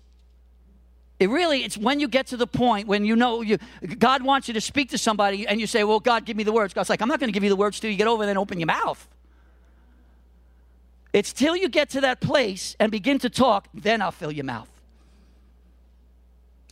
[1.20, 3.60] it really, it's when you get to the point when you know you,
[4.00, 6.52] God wants you to speak to somebody and you say, Well, God, give me the
[6.52, 6.74] words.
[6.74, 8.30] God's like, I'm not going to give you the words till you get over and
[8.30, 9.08] then open your mouth.
[11.14, 14.46] It's till you get to that place and begin to talk, then I'll fill your
[14.46, 14.70] mouth.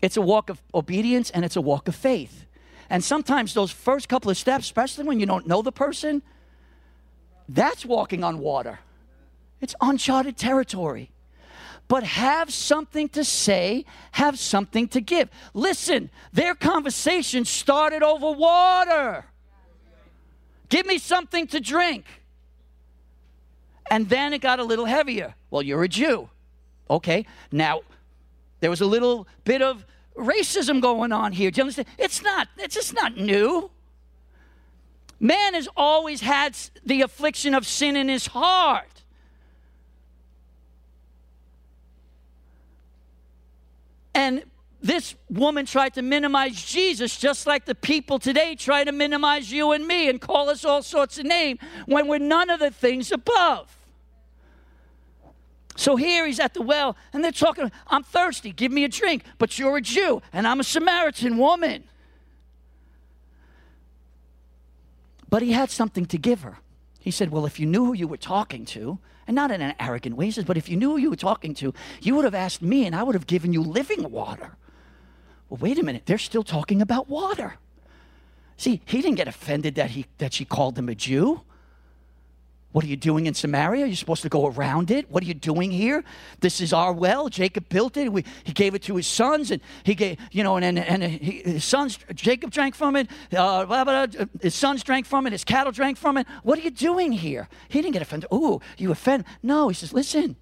[0.01, 2.47] It's a walk of obedience and it's a walk of faith.
[2.89, 6.23] And sometimes those first couple of steps, especially when you don't know the person,
[7.49, 8.79] that's walking on water.
[9.59, 11.11] It's uncharted territory.
[11.91, 15.27] but have something to say, have something to give.
[15.53, 19.25] Listen, their conversation started over water.
[20.69, 22.05] Give me something to drink.
[23.89, 25.35] And then it got a little heavier.
[25.49, 26.29] Well, you're a Jew.
[26.89, 27.81] Okay, now
[28.61, 29.85] there was a little bit of
[30.15, 31.51] racism going on here.
[31.51, 31.89] Do you understand?
[31.97, 33.69] It's not, it's just not new.
[35.21, 39.03] Man has always had the affliction of sin in his heart.
[44.15, 44.43] And
[44.81, 49.73] this woman tried to minimize Jesus just like the people today try to minimize you
[49.73, 53.11] and me and call us all sorts of names when we're none of the things
[53.11, 53.77] above.
[55.75, 59.23] So here he's at the well and they're talking, I'm thirsty, give me a drink,
[59.37, 61.83] but you're a Jew and I'm a Samaritan woman.
[65.31, 66.57] But he had something to give her.
[66.99, 69.73] He said, Well, if you knew who you were talking to, and not in an
[69.79, 72.25] arrogant way, he says, But if you knew who you were talking to, you would
[72.25, 74.57] have asked me and I would have given you living water.
[75.49, 77.55] Well, wait a minute, they're still talking about water.
[78.57, 81.41] See, he didn't get offended that, he, that she called him a Jew.
[82.71, 83.85] What are you doing in Samaria?
[83.85, 85.11] You're supposed to go around it.
[85.11, 86.03] What are you doing here?
[86.39, 87.27] This is our well.
[87.27, 88.11] Jacob built it.
[88.11, 91.03] We, he gave it to his sons, and he gave, you know, and, and, and
[91.03, 93.09] he, his sons, Jacob drank from it.
[93.33, 95.33] Uh, blah, blah, blah, his sons drank from it.
[95.33, 96.25] His cattle drank from it.
[96.43, 97.49] What are you doing here?
[97.67, 98.29] He didn't get offended.
[98.31, 99.25] Oh, you offend?
[99.43, 100.37] No, he says, listen.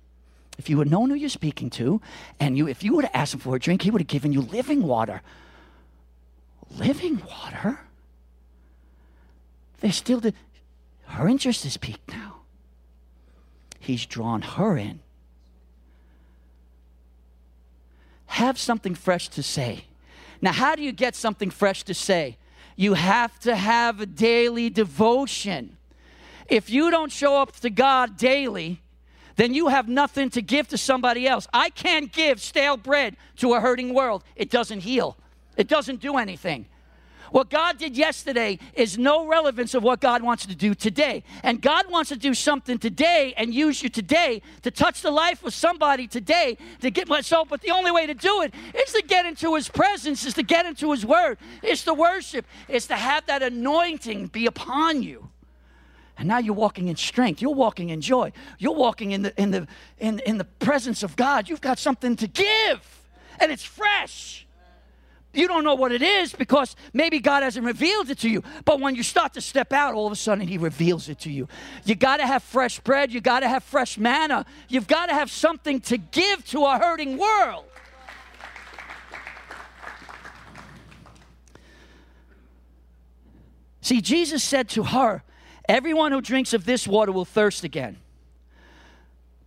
[0.60, 2.02] If you had known who you're speaking to,
[2.40, 4.34] and you, if you would have asked him for a drink, he would have given
[4.34, 5.22] you living water.
[6.78, 7.80] Living water?
[9.80, 10.36] They still did.
[11.10, 12.38] Her interest is piqued now.
[13.80, 15.00] He's drawn her in.
[18.28, 19.86] Have something fresh to say.
[20.42, 22.38] Now, how do you get something fresh to say?
[22.76, 25.78] You have to have a daily devotion.
[26.48, 28.82] If you don't show up to God daily,
[29.36, 31.48] then you have nothing to give to somebody else.
[31.52, 35.18] I can't give stale bread to a hurting world, it doesn't heal,
[35.58, 36.68] it doesn't do anything.
[37.32, 41.24] What God did yesterday is no relevance of what God wants to do today.
[41.44, 45.44] And God wants to do something today and use you today to touch the life
[45.44, 47.50] of somebody today to get myself.
[47.50, 50.44] But the only way to do it is to get into His presence, is to
[50.44, 55.30] get into His Word, is to worship, is to have that anointing be upon you.
[56.18, 57.42] And now you're walking in strength.
[57.42, 58.34] You're walking in joy.
[58.58, 59.68] You're walking in the, in the,
[60.00, 61.48] in, in the presence of God.
[61.48, 63.06] You've got something to give,
[63.40, 64.46] and it's fresh.
[65.34, 68.44] You don't know what it is because maybe God hasn't revealed it to you.
[68.66, 71.32] But when you start to step out, all of a sudden He reveals it to
[71.32, 71.48] you.
[71.86, 73.14] You got to have fresh bread.
[73.14, 74.46] You got to have fresh manna.
[74.70, 77.66] You've got to have something to give to a hurting world.
[83.82, 85.24] See, Jesus said to her,
[85.68, 87.98] Everyone who drinks of this water will thirst again.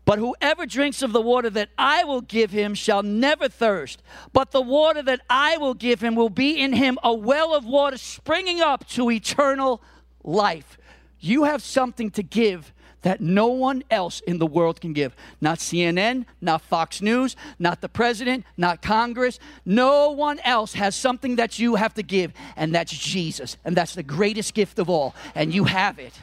[0.05, 4.03] But whoever drinks of the water that I will give him shall never thirst.
[4.33, 7.65] But the water that I will give him will be in him a well of
[7.65, 9.81] water springing up to eternal
[10.25, 10.77] life.
[11.21, 12.73] You have something to give
[13.03, 15.15] that no one else in the world can give.
[15.41, 19.39] Not CNN, not Fox News, not the president, not Congress.
[19.65, 23.57] No one else has something that you have to give, and that's Jesus.
[23.65, 25.15] And that's the greatest gift of all.
[25.35, 26.15] And you have it.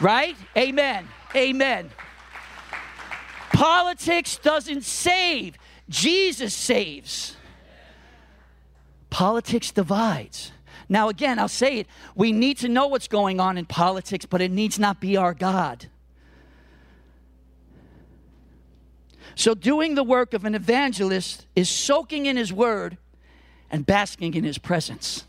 [0.00, 0.36] Right?
[0.56, 1.08] Amen.
[1.34, 1.90] Amen.
[3.54, 5.56] Politics doesn't save,
[5.88, 7.36] Jesus saves.
[9.10, 10.50] Politics divides.
[10.88, 11.86] Now, again, I'll say it.
[12.16, 15.32] We need to know what's going on in politics, but it needs not be our
[15.34, 15.86] God.
[19.36, 22.98] So, doing the work of an evangelist is soaking in his word
[23.70, 25.26] and basking in his presence.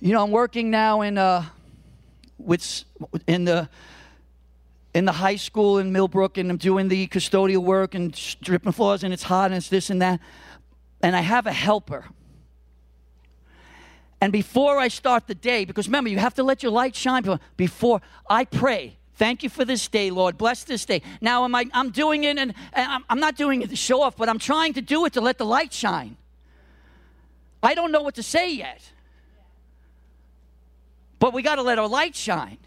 [0.00, 1.44] You know, I'm working now in, uh,
[2.38, 2.84] with,
[3.26, 3.68] in the
[4.94, 9.04] in the high school in Millbrook and I'm doing the custodial work and stripping floors
[9.04, 10.20] and it's hot and it's this and that.
[11.02, 12.06] And I have a helper.
[14.20, 17.24] And before I start the day, because remember, you have to let your light shine
[17.56, 18.96] before I pray.
[19.16, 20.38] Thank you for this day, Lord.
[20.38, 21.02] Bless this day.
[21.20, 24.16] Now, am I, I'm doing it, and, and I'm not doing it to show off,
[24.16, 26.16] but I'm trying to do it to let the light shine.
[27.62, 28.80] I don't know what to say yet.
[31.18, 32.58] But we got to let our light shine.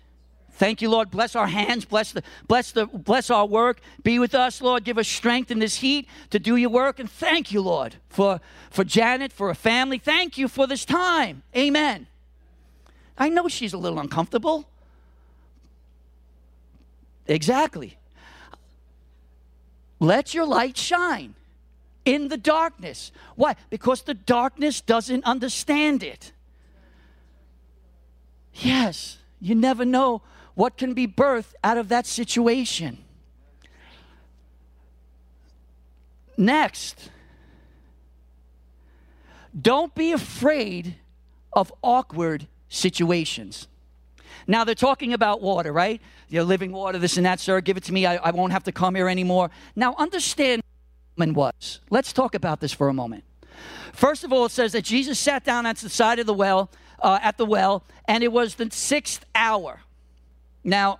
[0.55, 1.11] Thank you, Lord.
[1.11, 1.83] Bless our hands.
[1.83, 3.81] Bless the bless the bless our work.
[4.03, 4.85] Be with us, Lord.
[4.85, 6.99] Give us strength in this heat to do your work.
[6.99, 8.39] And thank you, Lord, for
[8.69, 9.97] for Janet, for a family.
[9.97, 11.43] Thank you for this time.
[11.55, 12.07] Amen.
[13.17, 14.65] I know she's a little uncomfortable.
[17.27, 17.97] Exactly.
[19.99, 21.35] Let your light shine
[22.05, 23.11] in the darkness.
[23.35, 23.55] Why?
[23.69, 26.31] Because the darkness doesn't understand it.
[28.53, 30.21] Yes, you never know
[30.55, 32.97] what can be birthed out of that situation.
[36.37, 37.09] Next,
[39.59, 40.95] don't be afraid
[41.53, 43.67] of awkward situations.
[44.47, 46.01] Now they're talking about water, right?
[46.29, 47.61] You're living water, this and that, sir.
[47.61, 48.05] Give it to me.
[48.05, 49.49] I, I won't have to come here anymore.
[49.75, 50.61] Now understand
[51.15, 51.79] what was.
[51.89, 53.23] Let's talk about this for a moment.
[53.93, 56.69] First of all, it says that Jesus sat down at the side of the well,
[56.99, 59.81] uh, at the well, and it was the sixth hour.
[60.65, 60.99] Now,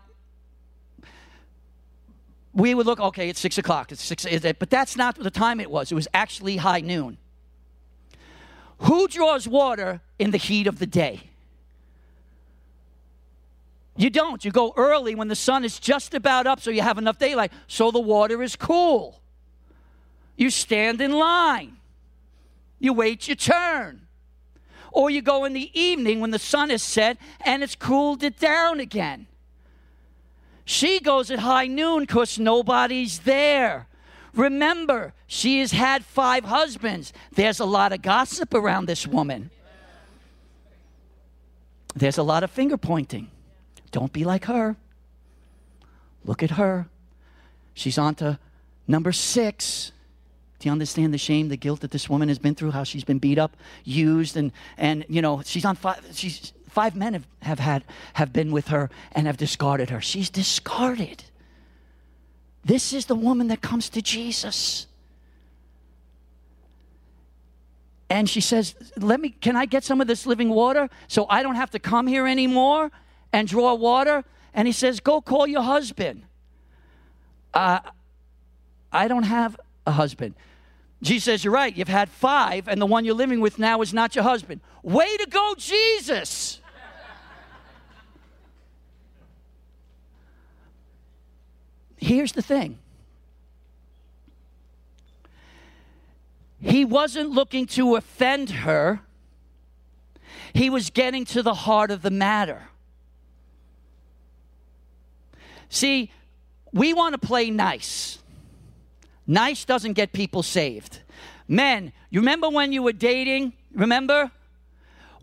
[2.54, 3.92] we would look, okay, it's six o'clock.
[3.92, 4.26] It's six,
[4.60, 5.92] but that's not the time it was.
[5.92, 7.18] It was actually high noon.
[8.80, 11.32] Who draws water in the heat of the day?
[13.98, 14.46] You don't.
[14.46, 17.52] You go early when the sun is just about up so you have enough daylight,
[17.68, 19.20] so the water is cool.
[20.38, 21.78] You stand in line.
[22.78, 24.02] You wait your turn.
[24.92, 28.38] Or you go in the evening when the sun is set and it's cooled it
[28.38, 29.28] down again.
[30.66, 33.88] She goes at high noon because nobody's there.
[34.34, 37.14] Remember, she has had five husbands.
[37.32, 39.52] There's a lot of gossip around this woman.
[41.96, 43.32] There's a lot of finger pointing.
[43.92, 44.76] Don't be like her.
[46.26, 46.88] Look at her.
[47.74, 48.40] She's on to
[48.88, 49.92] number six.
[50.60, 52.72] Do you understand the shame, the guilt that this woman has been through?
[52.72, 56.04] How she's been beat up, used, and and you know she's on five.
[56.14, 60.02] She's five men have, have had have been with her and have discarded her.
[60.02, 61.24] She's discarded.
[62.66, 64.88] This is the woman that comes to Jesus.
[68.10, 71.42] And she says, Let me, can I get some of this living water so I
[71.44, 72.92] don't have to come here anymore
[73.32, 74.26] and draw water?
[74.54, 76.24] And he says, Go call your husband.
[77.54, 77.80] Uh,
[78.92, 79.58] I don't have
[79.88, 80.36] a husband.
[81.02, 81.76] Jesus says, You're right.
[81.76, 84.60] You've had five, and the one you're living with now is not your husband.
[84.84, 86.60] Way to go, Jesus.
[92.06, 92.78] Here's the thing
[96.62, 99.02] He wasn't looking to offend her,
[100.54, 102.62] he was getting to the heart of the matter.
[105.70, 106.12] See,
[106.72, 108.20] we want to play nice.
[109.26, 111.00] Nice doesn't get people saved.
[111.48, 113.54] Men, you remember when you were dating?
[113.74, 114.30] Remember?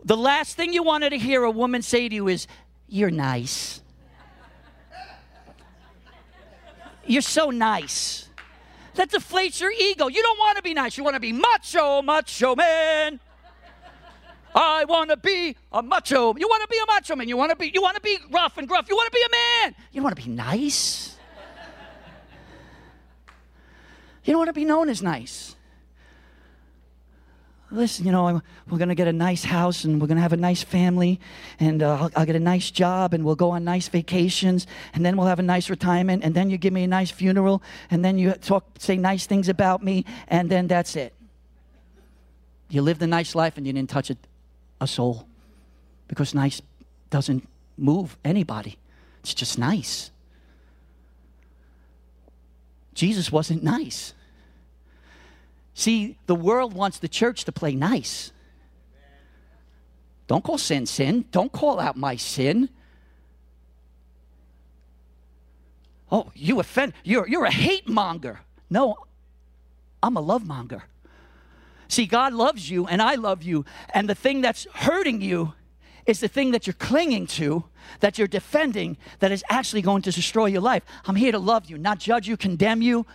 [0.03, 2.45] The last thing you wanted to hear a woman say to you is,
[2.89, 3.82] You're nice.
[7.05, 8.29] You're so nice.
[8.95, 10.07] That deflates your ego.
[10.07, 10.97] You don't want to be nice.
[10.97, 13.19] You want to be macho, macho man.
[14.55, 16.35] I want to be a macho.
[16.35, 17.27] You want to be a macho man.
[17.27, 17.71] You want to be.
[17.73, 18.87] You want to be rough and gruff.
[18.87, 19.75] You want to be a man.
[19.91, 21.17] You don't want to be nice.
[24.23, 25.55] You don't want to be known as nice
[27.73, 30.33] listen, you know, we're going to get a nice house and we're going to have
[30.33, 31.19] a nice family
[31.59, 35.05] and uh, I'll, I'll, get a nice job and we'll go on nice vacations and
[35.05, 38.05] then we'll have a nice retirement and then you give me a nice funeral and
[38.05, 41.13] then you talk, say nice things about me and then that's it.
[42.69, 44.17] You lived a nice life and you didn't touch a,
[44.79, 45.27] a soul
[46.07, 46.61] because nice
[47.09, 47.47] doesn't
[47.77, 48.77] move anybody.
[49.21, 50.11] It's just nice.
[52.93, 54.13] Jesus wasn't nice.
[55.73, 58.31] See, the world wants the church to play nice.
[60.27, 61.25] Don't call sin sin.
[61.31, 62.69] Don't call out my sin.
[66.11, 66.93] Oh, you offend.
[67.03, 68.41] You're, you're a hate monger.
[68.69, 68.95] No,
[70.01, 70.83] I'm a love monger.
[71.87, 73.65] See, God loves you and I love you.
[73.93, 75.53] And the thing that's hurting you
[76.05, 77.63] is the thing that you're clinging to,
[77.99, 80.83] that you're defending, that is actually going to destroy your life.
[81.05, 83.05] I'm here to love you, not judge you, condemn you.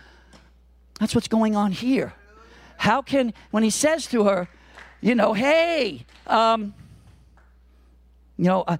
[0.99, 2.13] That's what's going on here.
[2.79, 4.47] How can, when he says to her,
[5.01, 6.73] you know, hey, um,
[8.37, 8.77] you know, uh,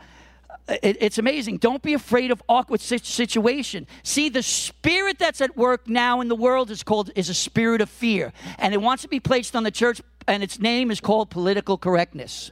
[0.69, 1.57] it, it's amazing.
[1.57, 3.87] Don't be afraid of awkward situation.
[4.03, 7.81] See, the spirit that's at work now in the world is called is a spirit
[7.81, 11.01] of fear, and it wants to be placed on the church, and its name is
[11.01, 12.51] called political correctness.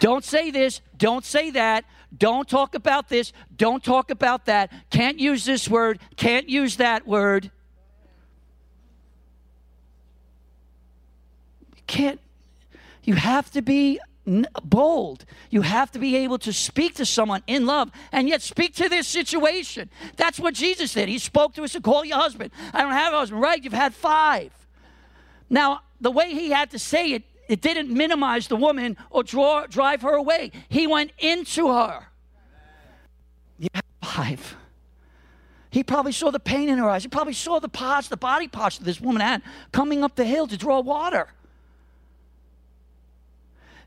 [0.00, 0.82] Don't say this.
[0.98, 1.86] Don't say that.
[2.14, 3.32] Don't talk about this.
[3.56, 4.70] Don't talk about that.
[4.90, 5.98] Can't use this word.
[6.16, 7.50] Can't use that word.
[11.88, 12.20] Can't,
[13.02, 13.98] you have to be
[14.62, 15.24] bold.
[15.50, 18.88] You have to be able to speak to someone in love and yet speak to
[18.88, 19.90] this situation.
[20.16, 21.08] That's what Jesus did.
[21.08, 22.50] He spoke to us and call your husband.
[22.72, 23.62] I don't have a husband, right?
[23.62, 24.52] You've had five.
[25.48, 29.66] Now, the way he had to say it, it didn't minimize the woman or draw,
[29.66, 30.52] drive her away.
[30.68, 32.06] He went into her.
[33.58, 34.56] You have five.
[35.70, 37.02] He probably saw the pain in her eyes.
[37.02, 40.46] He probably saw the parts, the body parts this woman had coming up the hill
[40.46, 41.28] to draw water.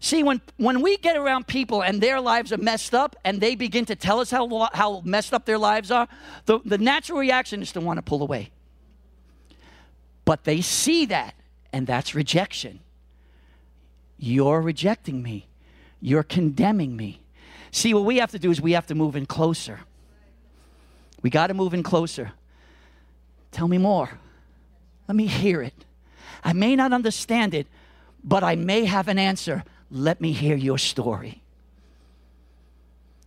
[0.03, 3.53] See, when, when we get around people and their lives are messed up and they
[3.53, 6.07] begin to tell us how, how messed up their lives are,
[6.47, 8.49] the, the natural reaction is to want to pull away.
[10.25, 11.35] But they see that,
[11.71, 12.79] and that's rejection.
[14.17, 15.47] You're rejecting me.
[16.01, 17.21] You're condemning me.
[17.69, 19.81] See, what we have to do is we have to move in closer.
[21.21, 22.31] We got to move in closer.
[23.51, 24.09] Tell me more.
[25.07, 25.85] Let me hear it.
[26.43, 27.67] I may not understand it,
[28.23, 29.63] but I may have an answer.
[29.91, 31.41] Let me hear your story.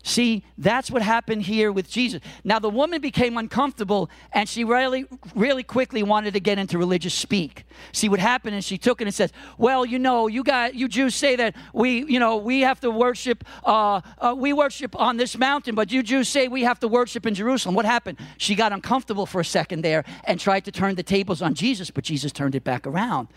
[0.06, 2.20] See, that's what happened here with Jesus.
[2.44, 7.14] Now, the woman became uncomfortable and she really, really quickly wanted to get into religious
[7.14, 7.64] speak.
[7.92, 10.88] See, what happened is she took it and says, Well, you know, you got, you
[10.88, 15.16] Jews say that we, you know, we have to worship, uh, uh, we worship on
[15.16, 17.74] this mountain, but you Jews say we have to worship in Jerusalem.
[17.74, 18.18] What happened?
[18.36, 21.90] She got uncomfortable for a second there and tried to turn the tables on Jesus,
[21.90, 23.28] but Jesus turned it back around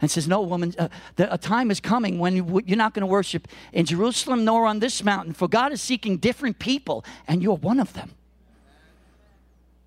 [0.00, 3.02] and says, No, woman, uh, the, a time is coming when you, you're not going
[3.02, 7.42] to worship in Jerusalem nor on this mountain, for God is seeking different people, and
[7.42, 8.10] you're one of them.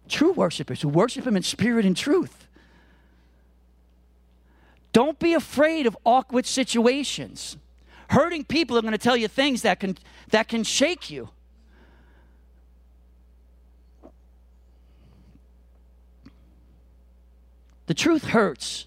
[0.08, 2.48] True worshipers who worship Him in spirit and truth.
[4.92, 7.58] Don't be afraid of awkward situations.
[8.10, 9.98] Hurting people are going to tell you things that can,
[10.32, 11.30] that can shake you.
[17.86, 18.86] The truth hurts.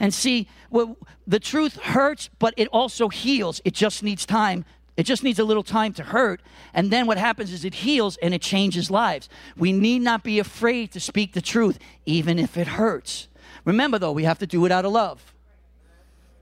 [0.00, 0.96] And see, well,
[1.26, 3.60] the truth hurts, but it also heals.
[3.64, 4.64] It just needs time.
[4.96, 6.42] It just needs a little time to hurt.
[6.74, 9.28] And then what happens is it heals and it changes lives.
[9.56, 13.28] We need not be afraid to speak the truth, even if it hurts.
[13.64, 15.34] Remember, though, we have to do it out of love.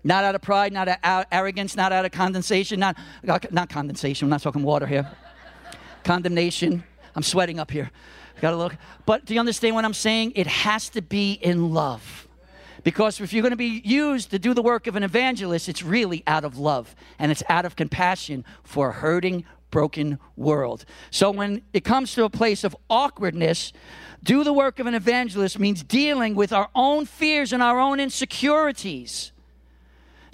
[0.05, 4.27] Not out of pride, not out of arrogance, not out of condensation, not, not condensation.
[4.27, 5.11] I'm not talking water here.
[6.05, 6.85] Condemnation.
[7.15, 7.91] I'm sweating up here.
[8.41, 8.77] Got to look.
[9.05, 10.33] But do you understand what I'm saying?
[10.35, 12.26] It has to be in love.
[12.87, 15.83] Because if you're going to be used to do the work of an evangelist, it's
[15.83, 20.85] really out of love and it's out of compassion for a hurting, broken world.
[21.11, 23.73] So when it comes to a place of awkwardness,
[24.23, 27.99] do the work of an evangelist means dealing with our own fears and our own
[27.99, 29.33] insecurities.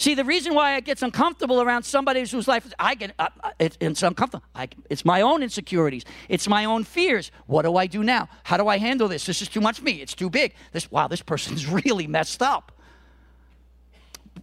[0.03, 3.29] See, the reason why it gets uncomfortable around somebody whose life is, I get, uh,
[3.41, 4.45] uh, it, it's uncomfortable.
[4.53, 6.05] I, it's my own insecurities.
[6.29, 7.31] It's my own fears.
[7.47, 8.29] What do I do now?
[8.43, 9.27] How do I handle this?
[9.27, 10.03] This is too much for me.
[10.03, 10.55] It's too big.
[10.73, 12.73] This, wow, this person's really messed up.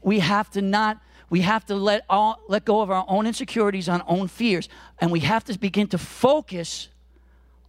[0.02, 3.90] We have to not, we have to let, all, let go of our own insecurities,
[3.90, 6.88] our own fears, and we have to begin to focus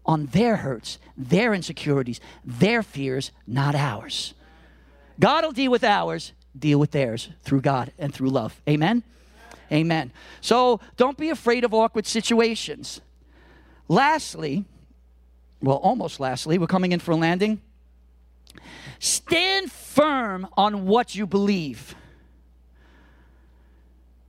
[0.06, 4.34] on their hurts, their insecurities, their fears, not ours.
[5.18, 8.60] God will deal with ours, deal with theirs through God and through love.
[8.68, 9.02] Amen?
[9.72, 10.12] Amen.
[10.40, 13.00] So don't be afraid of awkward situations.
[13.88, 14.64] Lastly,
[15.62, 17.60] well, almost lastly, we're coming in for a landing.
[18.98, 21.94] Stand firm on what you believe.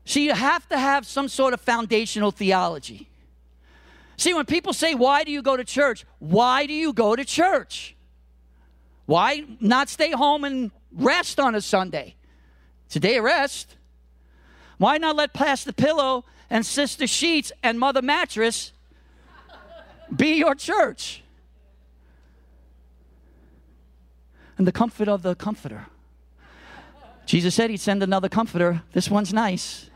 [0.06, 3.08] See, you have to have some sort of foundational theology.
[4.18, 6.06] See, when people say, Why do you go to church?
[6.20, 7.96] Why do you go to church?
[9.06, 12.16] Why not stay home and rest on a Sunday.
[12.86, 13.76] It's a day of rest.
[14.78, 18.74] Why not let Pastor Pillow and Sister Sheets and Mother Mattress
[20.16, 21.24] be your church?
[24.58, 25.88] And the comfort of the comforter.
[27.26, 28.84] Jesus said he'd send another comforter.
[28.94, 29.90] This one's nice.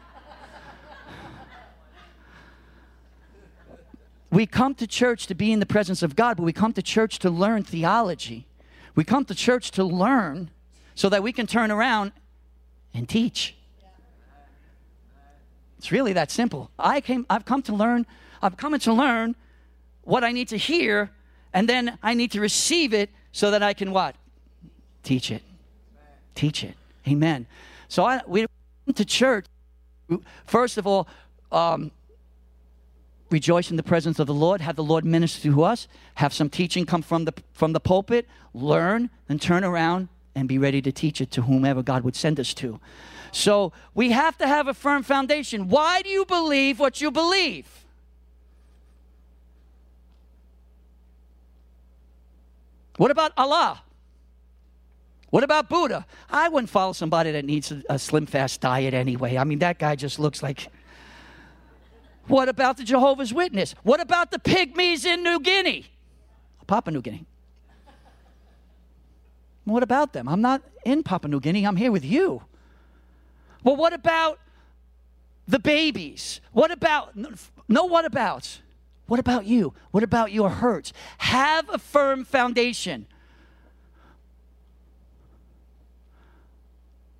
[4.31, 6.81] We come to church to be in the presence of God, but we come to
[6.81, 8.47] church to learn theology.
[8.93, 10.51] We come to church to learn
[10.95, 12.13] so that we can turn around
[12.93, 13.55] and teach.
[15.77, 16.71] It's really that simple.
[16.79, 18.07] I came, I've come to learn,
[18.41, 19.35] I've come to learn
[20.03, 21.11] what I need to hear,
[21.53, 24.15] and then I need to receive it so that I can what?
[25.03, 25.43] Teach it.
[26.33, 26.75] Teach it.
[27.07, 27.45] Amen.
[27.87, 28.47] So I, we
[28.85, 29.45] come to church,
[30.45, 31.07] first of all,
[31.51, 31.91] um,
[33.29, 36.49] rejoice in the presence of the Lord, have the Lord minister to us, have some
[36.49, 40.91] teaching come from the, from the pulpit, learn, and turn around and be ready to
[40.91, 42.79] teach it to whomever God would send us to.
[43.31, 45.69] So we have to have a firm foundation.
[45.69, 47.67] Why do you believe what you believe?
[52.97, 53.81] What about Allah?
[55.29, 56.05] What about Buddha?
[56.29, 59.37] I wouldn't follow somebody that needs a, a slim fast diet anyway.
[59.37, 60.69] I mean, that guy just looks like.
[62.27, 63.75] What about the Jehovah's Witness?
[63.83, 65.85] What about the pygmies in New Guinea?
[66.67, 67.25] Papua New Guinea.
[69.65, 70.29] What about them?
[70.29, 72.43] I'm not in Papua New Guinea, I'm here with you.
[73.63, 74.39] Well, what about
[75.47, 76.39] the babies?
[76.53, 77.15] What about,
[77.67, 78.61] no, what about?
[79.07, 79.73] What about you?
[79.91, 80.93] What about your hurts?
[81.17, 83.07] Have a firm foundation.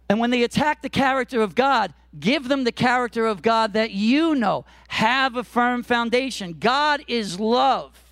[0.07, 3.91] And when they attack the character of God, give them the character of God that
[3.91, 4.65] you know.
[4.89, 6.57] Have a firm foundation.
[6.59, 8.03] God is love.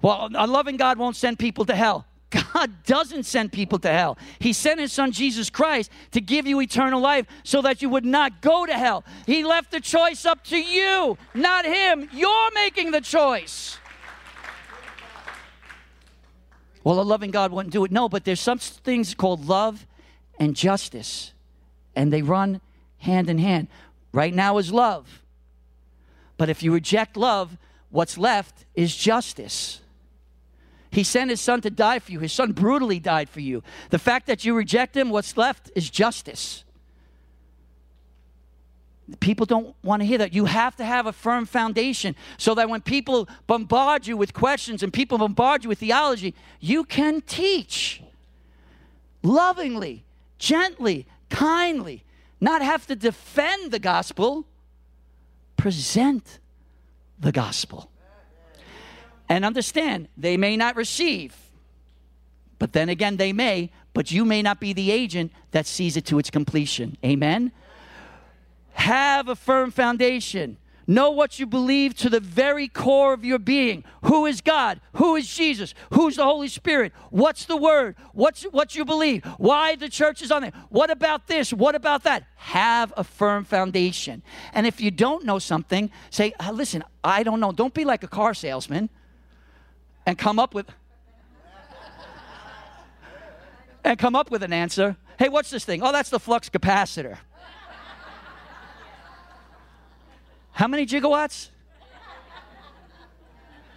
[0.00, 2.06] Well, a loving God won't send people to hell.
[2.30, 4.18] God doesn't send people to hell.
[4.38, 8.04] He sent his son Jesus Christ to give you eternal life so that you would
[8.04, 9.04] not go to hell.
[9.26, 12.08] He left the choice up to you, not him.
[12.12, 13.78] You're making the choice.
[16.84, 17.90] Well, a loving God wouldn't do it.
[17.90, 19.86] No, but there's some things called love
[20.38, 21.32] and justice,
[21.96, 22.60] and they run
[22.98, 23.68] hand in hand.
[24.12, 25.22] Right now is love.
[26.36, 27.56] But if you reject love,
[27.90, 29.80] what's left is justice.
[30.90, 32.20] He sent his son to die for you.
[32.20, 33.62] His son brutally died for you.
[33.90, 36.64] The fact that you reject him, what's left is justice.
[39.20, 40.34] People don't want to hear that.
[40.34, 44.82] You have to have a firm foundation so that when people bombard you with questions
[44.82, 48.02] and people bombard you with theology, you can teach
[49.22, 50.04] lovingly,
[50.38, 52.04] gently, kindly,
[52.40, 54.44] not have to defend the gospel,
[55.56, 56.38] present
[57.18, 57.90] the gospel.
[59.28, 61.36] And understand, they may not receive,
[62.58, 66.06] but then again, they may, but you may not be the agent that sees it
[66.06, 66.96] to its completion.
[67.04, 67.52] Amen?
[68.72, 70.56] Have a firm foundation.
[70.86, 73.84] Know what you believe to the very core of your being.
[74.04, 74.80] Who is God?
[74.94, 75.74] Who is Jesus?
[75.92, 76.94] Who's the Holy Spirit?
[77.10, 77.94] What's the Word?
[78.14, 79.22] What's what you believe?
[79.36, 80.52] Why the church is on there?
[80.70, 81.52] What about this?
[81.52, 82.24] What about that?
[82.36, 84.22] Have a firm foundation.
[84.54, 87.52] And if you don't know something, say, uh, listen, I don't know.
[87.52, 88.88] Don't be like a car salesman
[90.08, 90.66] and come up with
[93.84, 94.96] and come up with an answer.
[95.18, 95.82] Hey, what's this thing?
[95.82, 97.18] Oh, that's the flux capacitor.
[100.52, 101.50] How many gigawatts?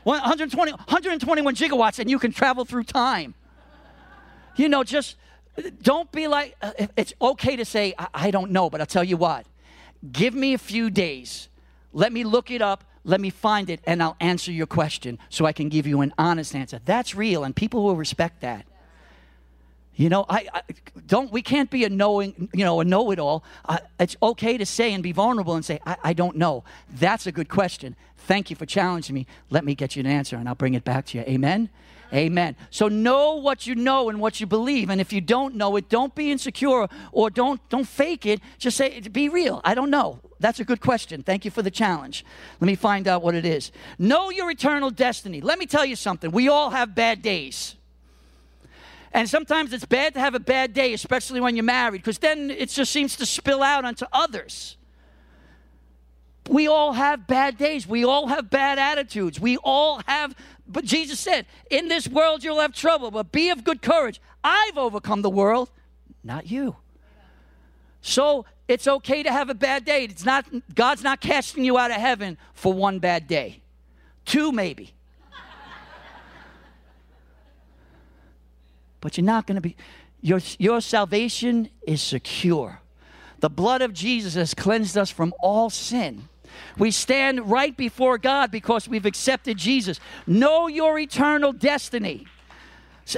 [0.04, 3.34] 120, 121 gigawatts, and you can travel through time.
[4.56, 5.18] You know, just
[5.82, 9.04] don't be like, uh, it's okay to say, I, I don't know, but I'll tell
[9.04, 9.46] you what.
[10.14, 11.50] Give me a few days.
[11.92, 15.46] Let me look it up let me find it and I'll answer your question so
[15.46, 16.80] I can give you an honest answer.
[16.84, 18.66] That's real, and people will respect that.
[19.96, 20.62] You know, I, I
[21.06, 21.32] don't.
[21.32, 23.44] We can't be a knowing, you know, a know-it-all.
[23.66, 27.28] Uh, it's okay to say and be vulnerable and say, I, "I don't know." That's
[27.28, 27.96] a good question.
[28.18, 29.28] Thank you for challenging me.
[29.50, 31.24] Let me get you an answer, and I'll bring it back to you.
[31.26, 31.70] Amen.
[32.14, 32.58] Amen.
[32.70, 34.90] So know what you know and what you believe.
[34.90, 38.42] And if you don't know it, don't be insecure or don't don't fake it.
[38.58, 39.62] Just say be real.
[39.64, 40.20] I don't know.
[40.40, 41.24] That's a good question.
[41.24, 42.26] Thank you for the challenge.
[42.60, 43.72] Let me find out what it is.
[43.98, 45.40] Know your eternal destiny.
[45.40, 46.32] Let me tell you something.
[46.32, 47.76] We all have bad days.
[49.14, 52.50] And sometimes it's bad to have a bad day, especially when you're married, because then
[52.50, 54.78] it just seems to spill out onto others.
[56.50, 57.86] We all have bad days.
[57.86, 59.40] We all have bad attitudes.
[59.40, 60.36] We all have
[60.72, 64.22] but Jesus said, In this world you'll have trouble, but be of good courage.
[64.44, 65.70] I've overcome the world,
[66.24, 66.78] not you.
[68.02, 70.06] So it's okay to have a bad day.
[70.06, 73.62] It's not God's not casting you out of heaven for one bad day.
[74.26, 74.94] Two maybe.
[79.02, 79.76] but you're not going to be
[80.22, 82.80] your your salvation is secure.
[83.40, 86.30] The blood of Jesus has cleansed us from all sin.
[86.78, 90.00] We stand right before God because we've accepted Jesus.
[90.28, 92.28] Know your eternal destiny.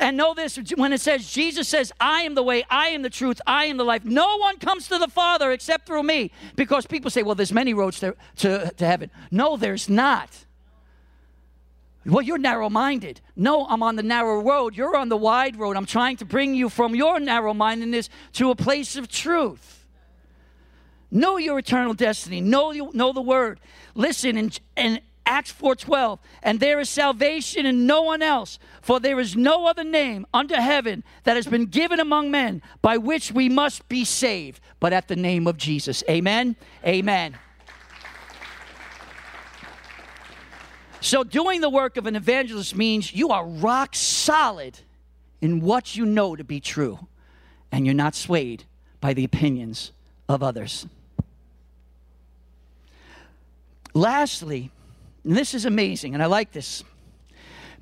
[0.02, 3.10] And know this when it says, Jesus says, I am the way, I am the
[3.10, 4.06] truth, I am the life.
[4.06, 6.32] No one comes to the Father except through me.
[6.56, 9.12] Because people say, well, there's many roads to, to, to heaven.
[9.30, 10.30] No, there's not.
[12.06, 13.22] Well, you're narrow minded.
[13.36, 14.76] No, I'm on the narrow road.
[14.76, 15.78] You're on the wide road.
[15.78, 19.83] I'm trying to bring you from your narrow mindedness to a place of truth.
[21.14, 22.41] Know your eternal destiny.
[22.41, 23.59] Know, know the word.
[23.93, 29.20] Listen in, in Acts 4:12, and there is salvation in no one else, for there
[29.20, 33.47] is no other name under heaven that has been given among men by which we
[33.47, 36.03] must be saved, but at the name of Jesus.
[36.09, 36.55] Amen.
[36.84, 37.38] Amen.
[40.99, 44.80] So doing the work of an evangelist means you are rock solid
[45.41, 47.07] in what you know to be true,
[47.72, 48.64] and you're not swayed
[48.99, 49.91] by the opinions
[50.28, 50.88] of others.
[53.94, 54.72] Lastly,
[55.24, 56.84] and this is amazing, and I like this,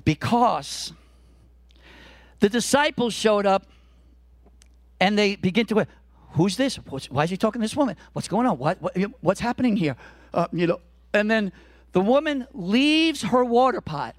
[0.04, 0.92] because
[2.40, 3.66] the disciples showed up
[5.00, 5.86] and they begin to,
[6.32, 6.76] who's this?
[6.76, 7.96] Why is he talking to this woman?
[8.12, 8.58] What's going on?
[8.58, 9.96] What, what what's happening here?
[10.34, 10.80] Uh, you know,
[11.12, 11.52] and then
[11.92, 14.14] the woman leaves her water pot.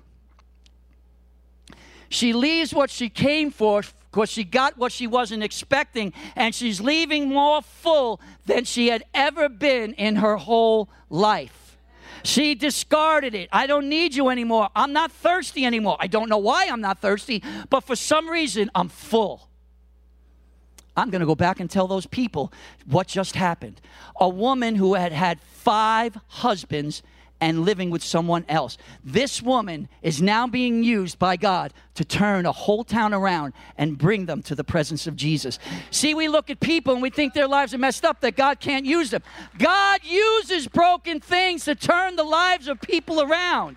[2.09, 3.81] She leaves what she came for
[4.11, 9.03] because she got what she wasn't expecting, and she's leaving more full than she had
[9.13, 11.62] ever been in her whole life.
[12.23, 13.49] She discarded it.
[13.51, 14.69] I don't need you anymore.
[14.75, 15.97] I'm not thirsty anymore.
[15.99, 19.49] I don't know why I'm not thirsty, but for some reason, I'm full.
[20.95, 22.53] I'm going to go back and tell those people
[22.85, 23.81] what just happened.
[24.19, 27.01] A woman who had had five husbands
[27.43, 28.77] and living with someone else.
[29.03, 33.97] This woman is now being used by God to turn a whole town around and
[33.97, 35.59] bring them to the presence of Jesus.
[35.91, 38.61] See, we look at people and we think their lives are messed up, that God
[38.61, 39.23] can't use them.
[39.57, 43.75] God uses broken things to turn the lives of people around.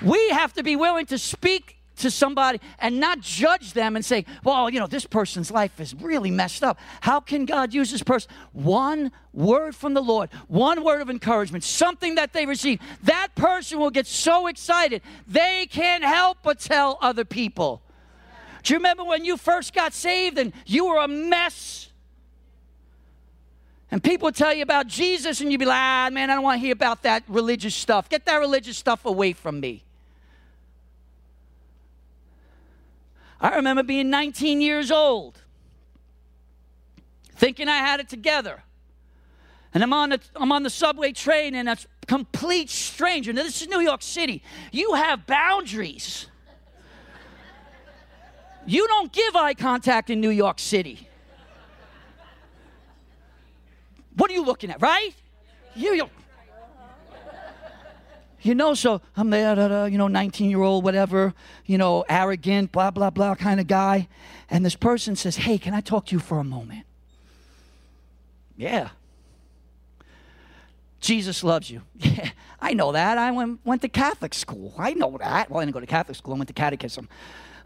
[0.00, 4.24] We have to be willing to speak to somebody and not judge them and say,
[4.42, 6.78] well, you know, this person's life is really messed up.
[7.00, 8.30] How can God use this person?
[8.52, 13.78] One word from the Lord, one word of encouragement, something that they receive, that person
[13.78, 17.82] will get so excited they can't help but tell other people.
[18.62, 21.90] Do you remember when you first got saved and you were a mess?
[23.90, 26.56] And people tell you about Jesus, and you'd be like, ah, man, I don't want
[26.56, 28.08] to hear about that religious stuff.
[28.08, 29.84] Get that religious stuff away from me.
[33.44, 35.38] I remember being 19 years old,
[37.34, 38.62] thinking I had it together.
[39.74, 41.76] And I'm on the, I'm on the subway train, and a
[42.06, 43.34] complete stranger.
[43.34, 44.42] Now, this is New York City.
[44.72, 46.26] You have boundaries.
[48.64, 51.06] You don't give eye contact in New York City.
[54.16, 55.14] What are you looking at, right?
[55.74, 56.08] You, you
[58.44, 61.32] you know, so I'm there, da, da, you know, 19 year old, whatever,
[61.64, 64.06] you know, arrogant, blah, blah, blah kind of guy.
[64.50, 66.84] And this person says, Hey, can I talk to you for a moment?
[68.56, 68.90] Yeah.
[71.00, 71.82] Jesus loves you.
[72.14, 72.30] Yeah,
[72.60, 73.18] I know that.
[73.18, 74.74] I went, went to Catholic school.
[74.78, 75.50] I know that.
[75.50, 77.08] Well, I didn't go to Catholic school, I went to catechism.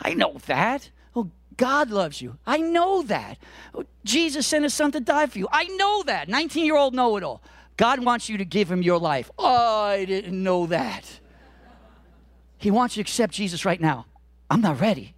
[0.01, 0.91] I know that.
[1.14, 2.39] Oh, God loves you.
[2.47, 3.39] I know that.
[3.74, 5.49] Oh, Jesus sent his son to die for you.
[5.51, 6.29] I know that.
[6.29, 7.43] 19 year old know it all.
[7.79, 9.31] God wants you to give him your life.
[9.39, 11.20] Oh, I didn't know that.
[12.59, 14.05] He wants you to accept Jesus right now.
[14.51, 15.14] I'm not ready.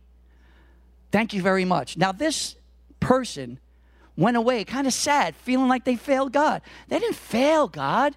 [1.10, 1.96] Thank you very much.
[1.96, 2.56] Now, this
[3.00, 3.58] person
[4.14, 6.60] went away kind of sad, feeling like they failed God.
[6.88, 8.14] They didn't fail God.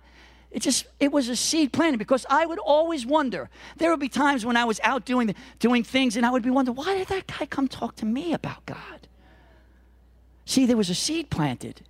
[0.51, 3.49] It just it was a seed planted because I would always wonder.
[3.77, 6.51] There would be times when I was out doing doing things and I would be
[6.51, 9.07] wondering, why did that guy come talk to me about God?
[10.45, 11.81] See, there was a seed planted.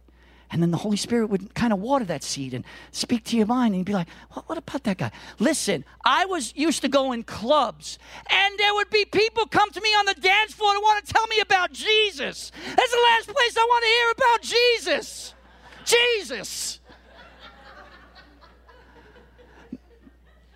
[0.54, 3.48] And then the Holy Spirit would kind of water that seed and speak to your
[3.48, 5.12] mind, and you'd be like, well, what about that guy?
[5.40, 8.00] Listen, I was used to go in clubs,
[8.30, 11.14] and there would be people come to me on the dance floor to want to
[11.14, 12.52] tell me about Jesus.
[12.66, 15.34] That's the last place I want to hear about Jesus.
[15.84, 16.80] Jesus.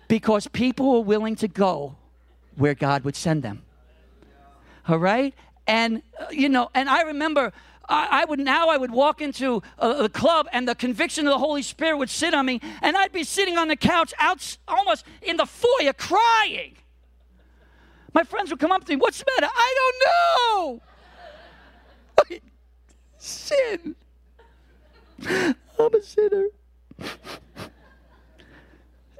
[0.08, 1.94] because people were willing to go
[2.56, 3.62] where God would send them.
[4.88, 5.34] All right?
[5.66, 7.52] And, uh, you know, and I remember
[7.88, 10.74] I, I would now I would walk into uh, uh, a, a, club and the
[10.74, 13.76] conviction of the Holy Spirit would sit on me, and I'd be sitting on the
[13.76, 16.76] couch out almost in the foyer crying.
[18.12, 20.80] My friends would come up to me, "What's the matter?" I don't
[22.30, 22.38] know.
[23.18, 23.96] Sin.
[25.26, 26.46] I'm a sinner.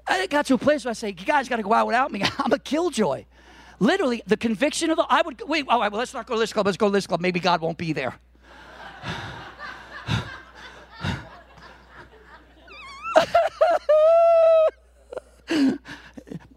[0.06, 2.12] I got to a place where I say, "You guys got to go out without
[2.12, 2.22] me.
[2.38, 3.24] I'm a killjoy."
[3.80, 5.66] Literally, the conviction of the I would wait.
[5.68, 6.66] All right, well, let's not go to this club.
[6.66, 7.20] Let's go to this club.
[7.20, 8.18] Maybe God won't be there.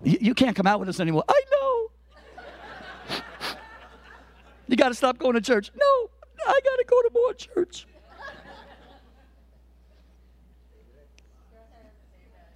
[0.04, 1.24] You, can't come out with us anymore.
[1.28, 1.92] I know.
[4.68, 5.72] You got to stop going to church.
[5.76, 6.10] No,
[6.48, 7.88] I got to go to more church.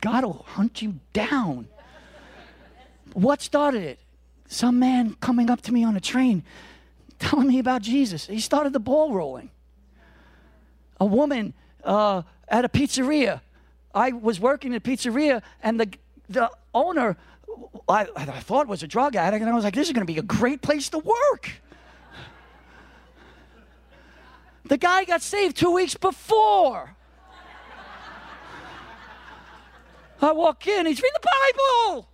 [0.02, 1.68] God will hunt you down.
[3.14, 4.00] What started it?
[4.48, 6.44] Some man coming up to me on a train
[7.20, 8.28] telling me about Jesus.
[8.28, 9.50] He started the ball rolling.
[11.00, 13.42] A woman uh, at a pizzeria.
[13.94, 15.90] I was working at a pizzeria, and the,
[16.30, 17.18] the owner,
[17.88, 20.12] I, I thought was a drug addict, and I was like, this is going to
[20.12, 21.52] be a great place to work.
[24.66, 26.96] The guy got saved two weeks before.
[30.22, 31.28] I walk in, he's reading the
[31.92, 32.10] Bible.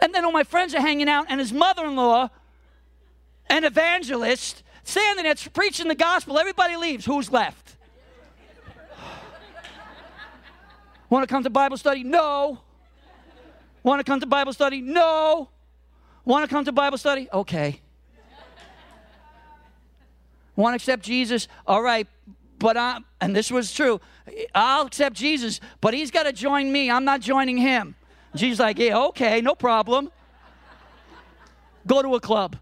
[0.00, 2.30] And then all my friends are hanging out, and his mother in law,
[3.48, 6.38] an evangelist, standing there preaching the gospel.
[6.38, 7.04] Everybody leaves.
[7.04, 7.76] Who's left?
[11.10, 12.04] Want to come to Bible study?
[12.04, 12.60] No.
[13.82, 14.80] Want to come to Bible study?
[14.80, 15.50] No.
[16.24, 17.28] Want to come to Bible study?
[17.32, 17.80] Okay.
[20.56, 21.46] Want to accept Jesus?
[21.66, 22.08] All right.
[22.58, 24.00] But I, and this was true,
[24.54, 26.90] I'll accept Jesus, but he's got to join me.
[26.90, 27.94] I'm not joining him.
[28.34, 30.10] Jesus like, yeah, okay, no problem.
[31.86, 32.56] Go to a club.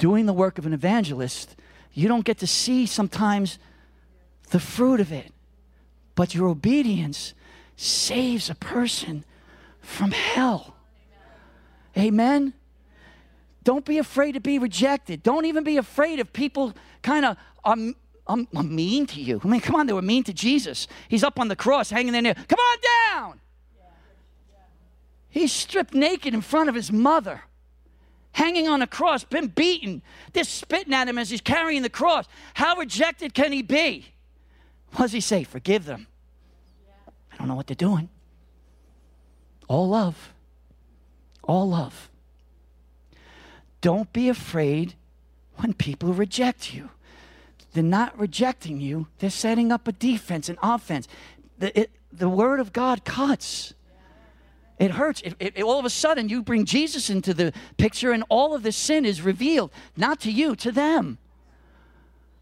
[0.00, 1.54] Doing the work of an evangelist,
[1.92, 3.60] you don't get to see sometimes
[4.50, 5.32] the fruit of it,
[6.16, 7.34] but your obedience
[7.76, 9.24] saves a person
[9.80, 10.74] from hell.
[11.96, 12.54] Amen?
[13.62, 15.22] don't be afraid to be rejected.
[15.22, 17.76] Don't even be afraid if people kind of are,
[18.64, 19.40] mean to you.
[19.44, 20.86] I mean, come on, they were mean to Jesus.
[21.08, 22.34] He's up on the cross, hanging there.
[22.34, 22.78] Come on
[23.12, 23.40] down.
[25.28, 27.42] He's stripped naked in front of his mother,
[28.32, 30.02] hanging on a cross, been beaten.
[30.32, 32.26] They're spitting at him as he's carrying the cross.
[32.54, 34.06] How rejected can he be?
[34.92, 35.44] What does he say?
[35.44, 36.06] Forgive them.
[37.32, 38.08] I don't know what they're doing.
[39.68, 40.32] All love.
[41.44, 42.10] All love.
[43.80, 44.94] Don't be afraid
[45.56, 46.90] when people reject you.
[47.72, 51.06] They're not rejecting you, they're setting up a defense, an offense.
[51.58, 53.74] The, it, the word of God cuts.
[54.80, 55.20] It hurts.
[55.20, 58.62] It, it, all of a sudden, you bring Jesus into the picture, and all of
[58.62, 61.18] the sin is revealed, not to you, to them.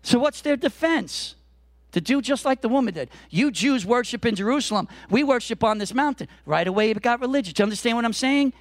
[0.03, 1.35] So, what's their defense?
[1.93, 3.11] To do just like the woman did.
[3.29, 4.89] You Jews worship in Jerusalem.
[5.11, 6.29] We worship on this mountain.
[6.47, 7.55] Right away, it got religious.
[7.55, 8.53] Do you understand what I'm saying?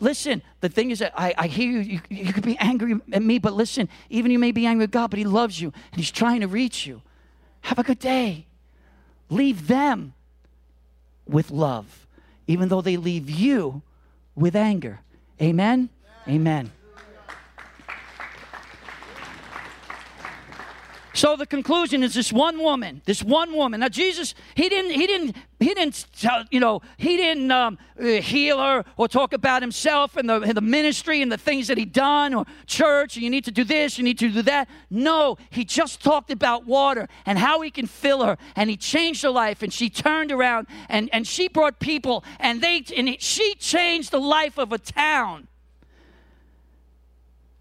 [0.00, 3.22] Listen, the thing is that I, I hear you, you, you could be angry at
[3.22, 6.00] me, but listen, even you may be angry with God, but He loves you and
[6.00, 7.00] He's trying to reach you.
[7.60, 8.46] Have a good day.
[9.30, 10.14] Leave them
[11.28, 12.03] with love,
[12.46, 13.82] even though they leave you
[14.34, 15.00] with anger.
[15.40, 15.88] Amen?
[16.28, 16.70] Amen.
[21.14, 23.78] So the conclusion is this one woman, this one woman.
[23.78, 28.04] Now Jesus, he didn't, he didn't, he didn't, tell, you know, he didn't um, uh,
[28.20, 31.78] heal her or talk about himself and the, and the ministry and the things that
[31.78, 33.14] he done or church.
[33.14, 34.68] And you need to do this, you need to do that.
[34.90, 39.22] No, he just talked about water and how he can fill her, and he changed
[39.22, 39.62] her life.
[39.62, 44.20] And she turned around and and she brought people, and they and she changed the
[44.20, 45.46] life of a town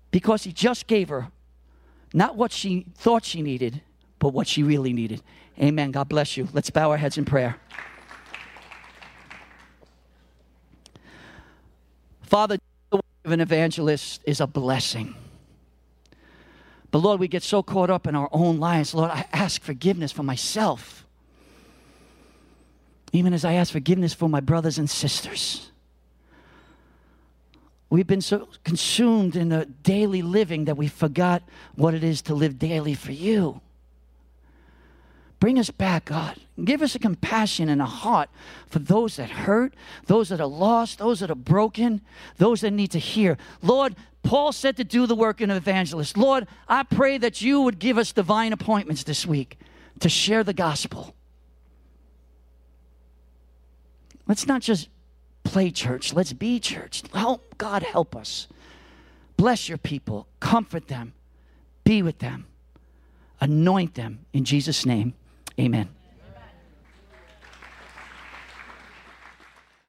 [0.10, 1.28] because he just gave her
[2.14, 3.82] not what she thought she needed,
[4.20, 5.22] but what she really needed.
[5.60, 5.92] Amen.
[5.92, 6.48] God bless you.
[6.54, 7.58] Let's bow our heads in prayer.
[12.22, 12.58] Father,
[12.90, 15.16] the work of an evangelist is a blessing.
[16.90, 18.94] But Lord, we get so caught up in our own lives.
[18.94, 21.06] Lord, I ask forgiveness for myself.
[23.12, 25.72] Even as I ask forgiveness for my brothers and sisters.
[27.94, 31.44] We've been so consumed in the daily living that we forgot
[31.76, 33.62] what it is to live daily for you.
[35.40, 36.38] Bring us back, God.
[36.64, 38.32] Give us a compassion and a heart
[38.66, 39.76] for those that hurt,
[40.08, 42.02] those that are lost, those that are broken,
[42.38, 43.38] those that need to hear.
[43.62, 46.18] Lord, Paul said to do the work of an evangelist.
[46.18, 49.60] Lord, I pray that you would give us divine appointments this week
[50.00, 51.14] to share the gospel.
[54.26, 54.90] Let's not just
[55.44, 56.14] play church.
[56.14, 57.04] Let's be church.
[57.14, 58.48] Help God help us.
[59.38, 60.28] Bless your people.
[60.40, 61.14] Comfort them.
[61.84, 62.46] Be with them.
[63.42, 65.14] Anoint them in Jesus' name.
[65.60, 65.90] Amen.